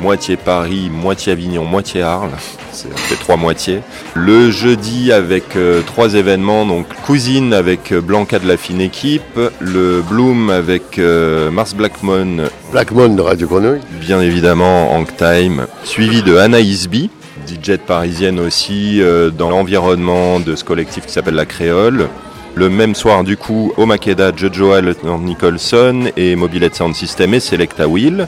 moitié 0.00 0.36
Paris, 0.36 0.90
moitié 0.90 1.32
Avignon, 1.32 1.64
moitié 1.64 2.02
Arles. 2.02 2.30
C'est 2.72 2.96
fait 2.96 3.16
trois 3.16 3.36
moitiés. 3.36 3.80
Le 4.14 4.50
jeudi 4.50 5.12
avec 5.12 5.56
euh, 5.56 5.80
trois 5.86 6.14
événements, 6.14 6.66
donc 6.66 6.86
Cousine 7.06 7.52
avec 7.52 7.92
euh, 7.92 8.00
Blanca 8.00 8.38
de 8.38 8.46
la 8.46 8.56
fine 8.56 8.80
équipe, 8.80 9.40
le 9.60 10.02
Bloom 10.02 10.50
avec 10.50 10.98
euh, 10.98 11.50
Mars 11.50 11.74
Blackmon, 11.74 12.48
Blackmon 12.72 13.08
de 13.14 13.22
Radio 13.22 13.46
Grenouille. 13.46 13.80
bien 14.00 14.20
évidemment 14.20 14.94
Hank 14.94 15.16
Time, 15.16 15.66
suivi 15.84 16.22
de 16.22 16.36
Anaïs 16.36 16.88
B, 16.88 17.08
DJ 17.46 17.76
parisienne 17.76 18.40
aussi, 18.40 19.00
euh, 19.00 19.30
dans 19.30 19.50
l'environnement 19.50 20.40
de 20.40 20.56
ce 20.56 20.64
collectif 20.64 21.06
qui 21.06 21.12
s'appelle 21.12 21.34
La 21.34 21.46
Créole. 21.46 22.08
Le 22.54 22.70
même 22.70 22.94
soir, 22.94 23.22
du 23.22 23.36
coup, 23.36 23.72
au 23.76 23.84
Makeda, 23.84 24.32
Jojo 24.34 24.80
Lieutenant 24.80 25.18
Nicholson 25.18 26.10
et 26.16 26.34
Mobilette 26.36 26.74
Sound 26.74 26.94
System 26.94 27.34
et 27.34 27.40
Selecta 27.40 27.86
Will. 27.86 28.26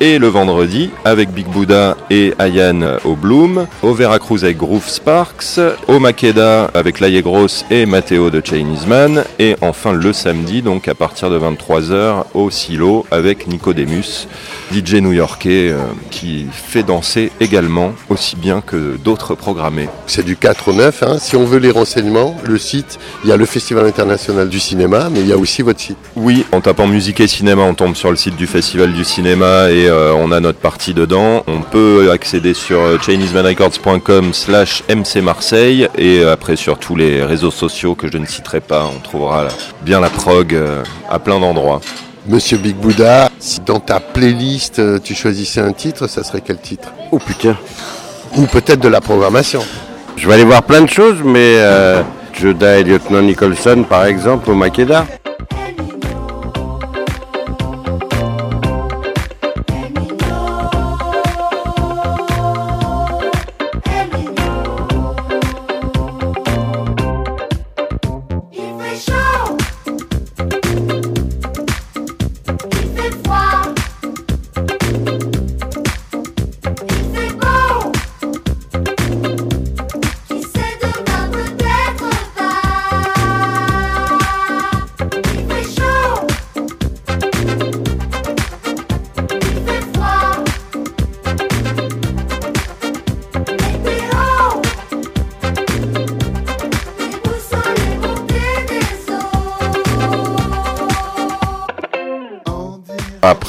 Et 0.00 0.20
le 0.20 0.28
vendredi, 0.28 0.90
avec 1.04 1.30
Big 1.32 1.48
Buddha 1.48 1.96
et 2.08 2.32
Ayan 2.38 2.98
au 3.04 3.16
Bloom, 3.16 3.66
au 3.82 3.94
Veracruz 3.94 4.44
avec 4.44 4.56
Groove 4.56 4.88
Sparks, 4.88 5.58
au 5.88 5.98
Makeda 5.98 6.70
avec 6.72 7.00
Laye 7.00 7.20
Gross 7.20 7.64
et 7.68 7.84
Matteo 7.84 8.30
de 8.30 8.40
Chinese 8.44 8.86
Man, 8.86 9.24
et 9.40 9.56
enfin 9.60 9.92
le 9.92 10.12
samedi, 10.12 10.62
donc 10.62 10.86
à 10.86 10.94
partir 10.94 11.30
de 11.30 11.38
23h, 11.40 12.26
au 12.34 12.48
Silo 12.48 13.06
avec 13.10 13.48
Nicodemus, 13.48 14.28
DJ 14.72 14.94
new-yorkais 14.94 15.70
euh, 15.70 15.78
qui 16.12 16.46
fait 16.52 16.84
danser 16.84 17.32
également, 17.40 17.92
aussi 18.08 18.36
bien 18.36 18.60
que 18.60 18.96
d'autres 19.02 19.34
programmés. 19.34 19.88
C'est 20.06 20.24
du 20.24 20.36
4 20.36 20.68
au 20.68 20.72
9. 20.74 21.02
hein. 21.02 21.18
Si 21.18 21.34
on 21.34 21.44
veut 21.44 21.58
les 21.58 21.72
renseignements, 21.72 22.36
le 22.44 22.58
site, 22.58 23.00
il 23.24 23.30
y 23.30 23.32
a 23.32 23.36
le 23.36 23.46
Festival 23.46 23.84
international 23.84 24.48
du 24.48 24.60
cinéma, 24.60 25.08
mais 25.10 25.22
il 25.22 25.26
y 25.26 25.32
a 25.32 25.38
aussi 25.38 25.62
votre 25.62 25.80
site. 25.80 25.98
Oui, 26.14 26.44
en 26.52 26.60
tapant 26.60 26.86
musique 26.86 27.18
et 27.18 27.26
cinéma, 27.26 27.62
on 27.62 27.74
tombe 27.74 27.96
sur 27.96 28.10
le 28.10 28.16
site 28.16 28.36
du 28.36 28.46
Festival 28.46 28.92
du 28.92 29.02
cinéma 29.02 29.72
et 29.72 29.87
euh, 29.88 30.12
on 30.14 30.32
a 30.32 30.40
notre 30.40 30.58
partie 30.58 30.94
dedans. 30.94 31.42
On 31.46 31.60
peut 31.60 32.10
accéder 32.10 32.54
sur 32.54 32.80
euh, 32.80 32.98
chinesemanrecords.com 32.98 34.32
slash 34.32 34.82
MC 34.88 35.22
Marseille 35.22 35.88
et 35.96 36.20
euh, 36.20 36.32
après 36.32 36.56
sur 36.56 36.78
tous 36.78 36.96
les 36.96 37.24
réseaux 37.24 37.50
sociaux 37.50 37.94
que 37.94 38.10
je 38.10 38.18
ne 38.18 38.26
citerai 38.26 38.60
pas, 38.60 38.90
on 38.94 39.00
trouvera 39.00 39.48
bien 39.82 40.00
la 40.00 40.10
prog 40.10 40.54
euh, 40.54 40.82
à 41.10 41.18
plein 41.18 41.40
d'endroits. 41.40 41.80
Monsieur 42.26 42.58
Big 42.58 42.76
Buddha, 42.76 43.30
si 43.38 43.60
dans 43.60 43.80
ta 43.80 44.00
playlist 44.00 44.80
tu 45.02 45.14
choisissais 45.14 45.60
un 45.60 45.72
titre, 45.72 46.06
ça 46.06 46.22
serait 46.22 46.42
quel 46.44 46.58
titre? 46.58 46.88
Oh 47.10 47.18
putain 47.18 47.56
Ou 48.36 48.46
peut-être 48.46 48.80
de 48.80 48.88
la 48.88 49.00
programmation. 49.00 49.62
Je 50.18 50.26
vais 50.26 50.34
aller 50.34 50.44
voir 50.44 50.64
plein 50.64 50.82
de 50.82 50.90
choses, 50.90 51.22
mais 51.24 51.54
euh, 51.58 52.02
Joda 52.32 52.78
et 52.78 52.82
Lieutenant 52.82 53.22
Nicholson, 53.22 53.84
par 53.88 54.04
exemple, 54.04 54.50
au 54.50 54.54
Makeda. 54.54 55.06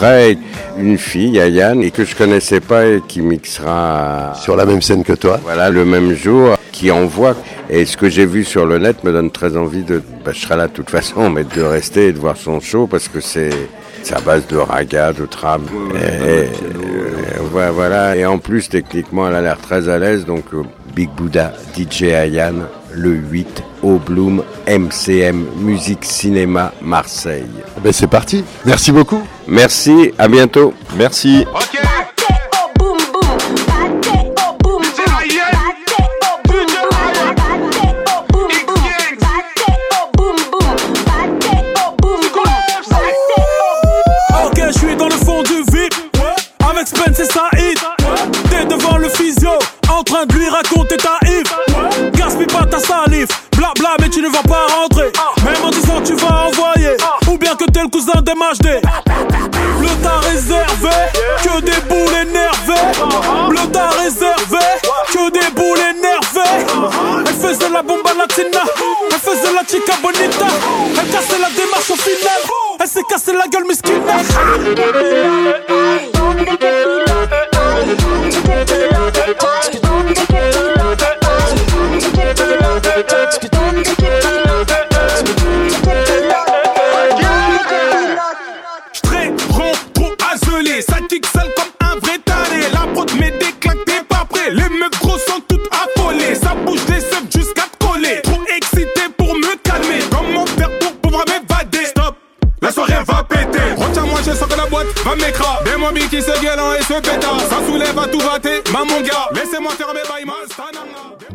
Après, 0.02 0.38
une 0.78 0.98
fille, 0.98 1.38
Ayane, 1.40 1.84
et 1.84 1.92
que 1.92 2.06
je 2.06 2.16
connaissais 2.16 2.62
pas 2.62 2.86
et 2.86 3.02
qui 3.06 3.20
mixera 3.20 4.32
Sur 4.34 4.56
la 4.56 4.66
même 4.66 4.82
scène 4.82 5.04
que 5.04 5.12
toi. 5.12 5.42
voilà, 5.44 5.70
le 5.70 5.84
même 5.84 6.14
jour, 6.14 6.56
qui 6.72 6.90
envoie. 6.90 7.36
Et 7.70 7.84
ce 7.84 7.98
que 7.98 8.08
j'ai 8.08 8.26
vu 8.26 8.46
sur 8.46 8.66
le 8.66 8.78
net 8.80 9.04
me 9.04 9.12
donne 9.12 9.30
très 9.30 9.58
envie 9.58 9.84
de. 9.84 10.02
Bah, 10.24 10.32
je 10.34 10.40
serai 10.40 10.56
là 10.56 10.68
de 10.70 10.72
toute 10.72 10.90
façon, 10.90 11.30
mais 11.30 11.44
de 11.44 11.62
rester 11.62 12.08
et 12.08 12.14
de 12.14 12.18
voir 12.18 12.38
son 12.38 12.62
show 12.62 12.88
parce 12.88 13.10
que 13.10 13.20
c'est. 13.20 13.50
À 14.16 14.22
base 14.22 14.48
de 14.48 14.56
raga, 14.56 15.12
de 15.12 15.26
tram. 15.26 15.64
et, 15.94 15.98
euh, 16.00 16.46
voilà, 17.52 17.72
voilà. 17.72 18.16
Et 18.16 18.26
en 18.26 18.38
plus, 18.40 18.70
techniquement, 18.70 19.28
elle 19.28 19.36
a 19.36 19.42
l'air 19.42 19.58
très 19.58 19.90
à 19.90 20.00
l'aise. 20.00 20.26
Donc, 20.26 20.46
euh, 20.54 20.64
Big 20.96 21.10
Buddha, 21.10 21.52
DJ 21.78 22.04
Ayane, 22.14 22.64
le 22.93 23.12
8 23.12 23.63
au 23.84 23.97
Bloom, 23.97 24.43
MCM, 24.67 25.45
Musique 25.58 26.06
Cinéma, 26.06 26.73
Marseille. 26.82 27.45
Eh 27.78 27.82
Ben 27.82 27.93
c'est 27.93 28.08
parti. 28.08 28.43
Merci 28.65 28.91
beaucoup. 28.91 29.21
Merci, 29.47 30.12
à 30.17 30.28
bientôt. 30.28 30.73
Merci. 30.97 31.45
Salive. 53.10 53.28
Blabla, 53.58 53.95
mais 54.00 54.10
tu 54.10 54.22
ne 54.22 54.30
vas 54.30 54.43
pas 54.43 54.65
rentrer. 54.80 55.12
Même 55.43 55.63
en 55.63 55.69
disant 55.69 56.02
tu 56.04 56.13
vas 56.15 56.48
envoyer. 56.48 56.95
Ou 57.28 57.38
bien 57.38 57.56
que 57.56 57.65
t'es 57.65 57.82
le 57.82 57.89
cousin 57.89 58.22
des 58.22 58.34
MHD. 58.34 58.82
Le 59.82 60.04
tas 60.04 60.19
réservé. 60.30 60.95
Que 61.43 61.62
des 61.62 61.82
boules 61.88 62.15
énervées. 62.22 62.88
Le 63.50 63.72
tas 63.72 63.89
réservé. 64.02 64.65
Que 65.12 65.32
des 65.32 65.52
boules 65.56 65.80
énervées. 65.80 66.65
Elle 67.26 67.36
faisait 67.36 67.69
la 67.69 67.82
bomba 67.82 68.12
latina. 68.17 68.63
Elle 69.12 69.17
faisait 69.17 69.54
la 69.54 69.62
chica 69.62 69.93
bonita. 70.02 70.45
Elle 71.00 71.10
cassait 71.10 71.39
la 71.39 71.50
démarche 71.50 71.91
au 71.91 71.95
final. 71.95 72.41
Elle 72.80 72.88
s'est 72.88 73.04
cassée 73.10 73.34
la 73.34 73.48
gueule, 73.48 73.65
miskina. 73.67 74.13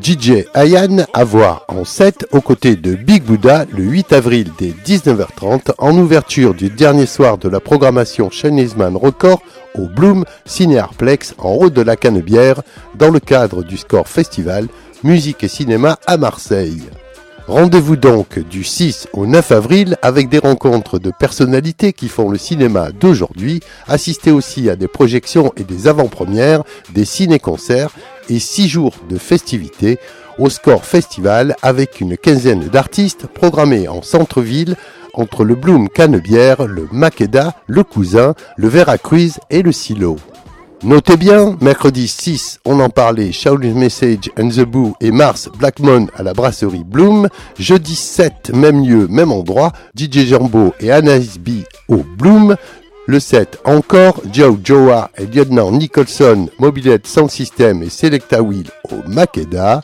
DJ 0.03 0.47
Ayan 0.53 1.07
à 1.13 1.23
voir 1.23 1.65
en 1.69 1.85
7 1.85 2.27
aux 2.33 2.41
côtés 2.41 2.75
de 2.75 2.95
Big 2.97 3.23
Buddha 3.23 3.65
le 3.71 3.85
8 3.85 4.13
avril 4.13 4.51
dès 4.59 4.75
19h30 4.85 5.75
en 5.79 5.97
ouverture 5.97 6.55
du 6.55 6.71
dernier 6.71 7.07
soir 7.07 7.39
de 7.39 7.49
la 7.49 7.61
programmation 7.61 8.31
Chinese-Man 8.31 8.97
Record 8.97 9.43
au 9.77 9.87
Bloom 9.87 10.25
Cinéarplex 10.45 11.35
en 11.39 11.53
route 11.53 11.75
de 11.75 11.83
la 11.83 11.95
Canebière 11.95 12.63
dans 12.97 13.11
le 13.11 13.21
cadre 13.21 13.63
du 13.63 13.77
Score 13.77 14.09
Festival 14.09 14.67
Musique 15.05 15.45
et 15.45 15.49
Cinéma 15.49 16.01
à 16.09 16.17
Marseille. 16.17 16.83
Rendez-vous 17.47 17.97
donc 17.97 18.39
du 18.39 18.65
6 18.65 19.09
au 19.13 19.27
9 19.27 19.53
avril 19.53 19.99
avec 20.01 20.31
des 20.31 20.39
rencontres 20.39 20.99
de 20.99 21.11
personnalités 21.11 21.93
qui 21.93 22.09
font 22.09 22.31
le 22.31 22.39
cinéma 22.39 22.91
d'aujourd'hui, 22.91 23.61
assistez 23.87 24.31
aussi 24.31 24.71
à 24.71 24.77
des 24.77 24.89
projections 24.89 25.53
et 25.59 25.65
des 25.65 25.87
avant-premières, 25.87 26.63
des 26.95 27.05
ciné-concerts 27.05 27.91
et 28.31 28.39
6 28.39 28.69
jours 28.69 28.95
de 29.11 29.19
festivités 29.19 29.99
au 30.39 30.49
Score 30.49 30.87
Festival 30.87 31.55
avec 31.61 32.01
une 32.01 32.17
quinzaine 32.17 32.69
d'artistes 32.69 33.27
programmés 33.27 33.89
en 33.89 34.01
centre-ville 34.01 34.77
entre 35.13 35.45
le 35.45 35.55
Bloom 35.55 35.91
Canebière, 35.91 36.67
le 36.67 36.89
Makeda, 36.93 37.55
le 37.67 37.85
Cousin, 37.85 38.35
le 38.57 38.69
Veracruz 38.69 39.39
et 39.51 39.61
le 39.61 39.71
Silo. 39.71 40.17
Notez 40.85 41.17
bien, 41.17 41.57
mercredi 41.63 42.07
6, 42.07 42.61
on 42.67 42.79
en 42.79 42.91
parlait, 42.91 43.33
Shaolin 43.33 43.73
Message 43.73 44.31
and 44.39 44.51
the 44.51 44.67
Boo 44.67 44.93
et 45.01 45.13
Mars 45.13 45.49
Blackmon 45.59 46.09
à 46.15 46.23
la 46.23 46.35
brasserie 46.35 46.85
Bloom. 46.85 47.31
Jeudi 47.59 47.95
7, 47.95 48.51
même 48.53 48.85
lieu, 48.85 49.09
même 49.09 49.33
endroit, 49.33 49.73
DJ 49.97 50.27
Jambo 50.27 50.75
et 50.81 50.93
Anaïs 50.93 51.39
B 51.39 51.63
au 51.89 52.05
Bloom. 52.19 52.57
Le 53.07 53.19
7, 53.19 53.61
encore, 53.65 54.21
Joe 54.31 54.59
Joa 54.63 55.11
et 55.17 55.25
Lieutenant 55.25 55.73
Nicholson, 55.73 56.51
Mobilette 56.59 57.07
Sound 57.07 57.31
System 57.31 57.83
et 57.83 57.89
Selecta 57.89 58.43
Wheel 58.43 58.67
au 58.91 59.09
Makeda. 59.09 59.81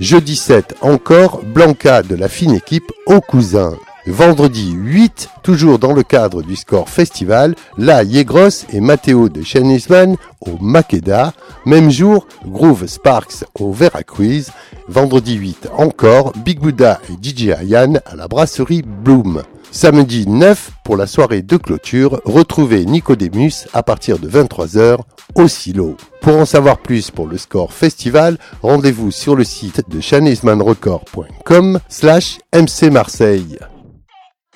Jeudi 0.00 0.36
7, 0.36 0.74
encore, 0.82 1.40
Blanca 1.42 2.02
de 2.02 2.14
la 2.14 2.28
fine 2.28 2.56
équipe 2.56 2.92
au 3.06 3.22
Cousin. 3.22 3.72
Vendredi 4.06 4.72
8, 4.72 5.28
toujours 5.44 5.78
dans 5.78 5.92
le 5.92 6.02
cadre 6.02 6.42
du 6.42 6.56
Score 6.56 6.88
Festival, 6.88 7.54
La 7.78 8.02
Yegros 8.02 8.66
et 8.72 8.80
Matteo 8.80 9.28
de 9.28 9.42
Chenisman 9.42 10.16
au 10.40 10.58
Makeda. 10.60 11.32
Même 11.66 11.90
jour, 11.90 12.26
Groove 12.44 12.86
Sparks 12.86 13.44
au 13.58 13.72
Veracruz. 13.72 14.50
Vendredi 14.88 15.34
8, 15.34 15.68
encore, 15.78 16.32
Big 16.44 16.58
Buddha 16.58 17.00
et 17.08 17.12
DJ 17.22 17.50
Ayan 17.50 17.94
à 18.04 18.16
la 18.16 18.26
brasserie 18.26 18.82
Bloom. 18.82 19.42
Samedi 19.70 20.26
9, 20.28 20.70
pour 20.84 20.96
la 20.96 21.06
soirée 21.06 21.42
de 21.42 21.56
clôture, 21.56 22.20
retrouvez 22.24 22.84
Nicodemus 22.84 23.66
à 23.72 23.82
partir 23.82 24.18
de 24.18 24.28
23h 24.28 24.98
au 25.34 25.48
Silo. 25.48 25.96
Pour 26.20 26.36
en 26.36 26.44
savoir 26.44 26.78
plus 26.78 27.10
pour 27.10 27.26
le 27.26 27.38
Score 27.38 27.72
Festival, 27.72 28.36
rendez-vous 28.62 29.10
sur 29.10 29.34
le 29.36 29.44
site 29.44 29.88
de 29.88 30.00
chanismanrecord.com 30.00 31.78
slash 31.88 32.38
MC 32.52 32.90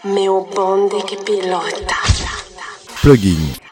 Meu 0.07 0.47
bonde 0.55 1.03
che 1.03 1.17
pilota. 1.17 1.97
Plugin. 3.01 3.66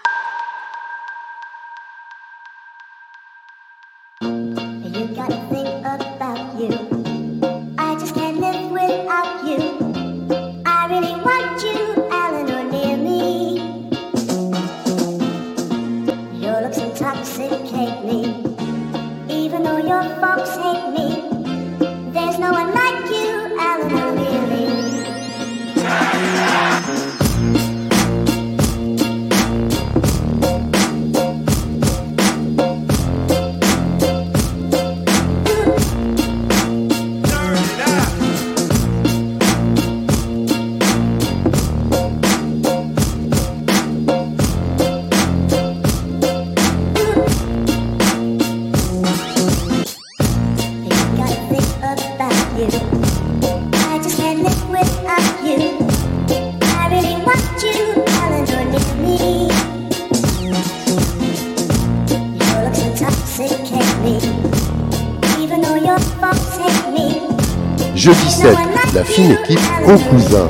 7, 68.94 69.00
la 69.00 69.04
fine 69.04 69.32
équipe 69.32 69.60
au 69.86 69.98
Cousin. 70.08 70.48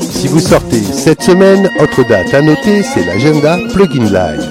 Si 0.00 0.28
vous 0.28 0.40
sortez 0.40 0.82
cette 0.82 1.22
semaine, 1.22 1.70
autre 1.80 2.06
date 2.06 2.32
à 2.34 2.42
noter, 2.42 2.82
c'est 2.82 3.04
l'agenda 3.04 3.58
Plugin 3.72 4.04
Live. 4.04 4.48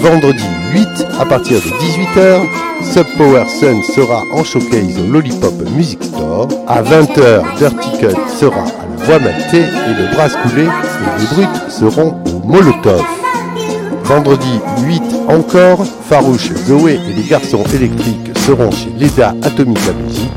Vendredi 0.00 0.44
8, 0.72 0.88
à 1.20 1.26
partir 1.26 1.60
de 1.60 1.68
18h, 1.68 2.40
Sub 2.92 3.06
Power 3.16 3.44
Sun 3.48 3.82
sera 3.94 4.22
en 4.32 4.42
showcase 4.42 4.98
au 4.98 5.12
Lollipop 5.12 5.54
Music 5.76 6.02
Store. 6.02 6.48
À 6.66 6.82
20h, 6.82 7.58
Dirty 7.58 7.98
Cut 7.98 8.16
sera 8.38 8.62
à 8.62 8.86
la 8.88 9.04
Voix 9.04 9.18
Maltais 9.18 9.58
et 9.62 9.94
le 10.02 10.14
Brass 10.14 10.34
Coulé 10.36 10.62
et 10.64 11.20
les 11.20 11.26
Brutes 11.26 11.70
seront 11.70 12.16
au 12.26 12.46
Molotov. 12.46 13.04
Vendredi 14.04 14.60
8 14.84 15.02
encore, 15.28 15.84
Farouche, 16.08 16.50
Zoé 16.66 16.98
et 17.08 17.12
les 17.12 17.28
garçons 17.28 17.62
électriques 17.74 18.29
seront 18.46 18.70
chez 18.70 18.90
Leda 18.98 19.34
Atomica 19.42 19.92
Music, 20.04 20.30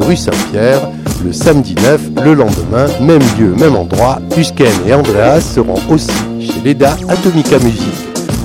rue 0.00 0.16
Saint-Pierre. 0.16 0.80
Le 1.24 1.32
samedi 1.32 1.74
9, 1.82 2.24
le 2.24 2.34
lendemain, 2.34 2.86
même 3.00 3.22
lieu, 3.38 3.54
même 3.58 3.76
endroit, 3.76 4.18
Husken 4.36 4.72
et 4.86 4.92
Andreas 4.92 5.40
seront 5.40 5.78
aussi 5.88 6.12
chez 6.40 6.60
Leda 6.62 6.96
Atomica 7.08 7.58
Music. 7.60 7.94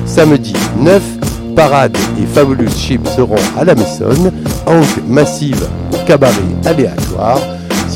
Samedi 0.05 0.53
9, 0.79 1.01
Parade 1.55 1.97
et 2.21 2.25
Fabulous 2.25 2.71
Chip 2.71 3.05
seront 3.07 3.35
à 3.57 3.65
la 3.65 3.75
Maison. 3.75 4.31
Hank 4.65 4.85
Massive, 5.07 5.67
cabaret 6.05 6.33
aléatoire. 6.65 7.41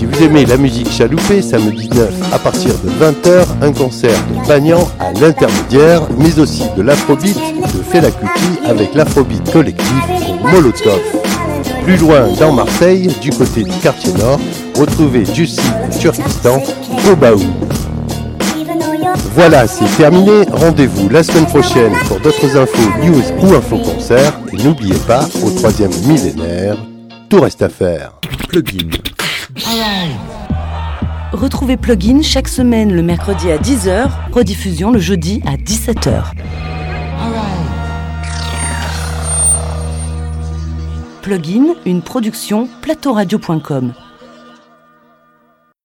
Si 0.04 0.10
vous 0.10 0.24
aimez 0.26 0.46
la 0.46 0.58
musique 0.58 0.92
chaloupée, 0.92 1.42
samedi 1.42 1.90
9 1.96 2.34
à 2.34 2.38
partir 2.38 2.74
de 2.80 2.90
20h, 2.90 3.46
un 3.62 3.72
concert 3.72 4.20
de 4.28 4.46
Bagnan 4.50 4.86
à 5.00 5.14
l'intermédiaire, 5.14 6.02
mais 6.18 6.38
aussi 6.40 6.64
de 6.76 6.82
l'afrobeat 6.82 7.38
de 7.38 7.82
Fela 7.90 8.12
Kuti 8.12 8.68
avec 8.68 8.96
l'afrobeat 8.96 9.50
collectif 9.54 9.94
Molotov. 10.52 11.00
Plus 11.86 11.96
loin 11.96 12.28
dans 12.38 12.52
Marseille, 12.52 13.16
du 13.22 13.30
côté 13.30 13.64
du 13.64 13.72
quartier 13.82 14.12
nord, 14.16 14.42
retrouvez 14.78 15.24
Jussi 15.34 15.62
et 15.62 15.98
Turkistan 15.98 16.62
au 17.10 17.16
Baou. 17.16 17.40
Voilà, 19.36 19.68
c'est 19.68 19.90
terminé. 19.96 20.44
Rendez-vous 20.52 21.08
la 21.08 21.24
semaine 21.24 21.46
prochaine 21.46 21.94
pour 22.10 22.20
d'autres 22.20 22.58
infos, 22.58 22.92
news 23.02 23.24
ou 23.42 23.56
infos 23.56 23.78
concerts. 23.78 24.38
Et 24.52 24.62
n'oubliez 24.62 25.00
pas, 25.08 25.30
au 25.46 25.50
troisième 25.52 25.96
millénaire, 26.06 26.76
tout 27.30 27.40
reste 27.40 27.62
à 27.62 27.70
faire. 27.70 28.12
Retrouvez 31.32 31.78
Plugin 31.78 32.22
chaque 32.22 32.48
semaine 32.48 32.94
le 32.94 33.04
mercredi 33.04 33.52
à 33.52 33.58
10h, 33.58 34.10
rediffusion 34.32 34.92
le 34.92 35.00
jeudi 35.00 35.42
à 35.46 35.58
17h. 35.58 36.32
Plugin, 41.22 41.76
une 41.86 42.02
production 42.02 42.68
plateauradio.com. 42.82 43.94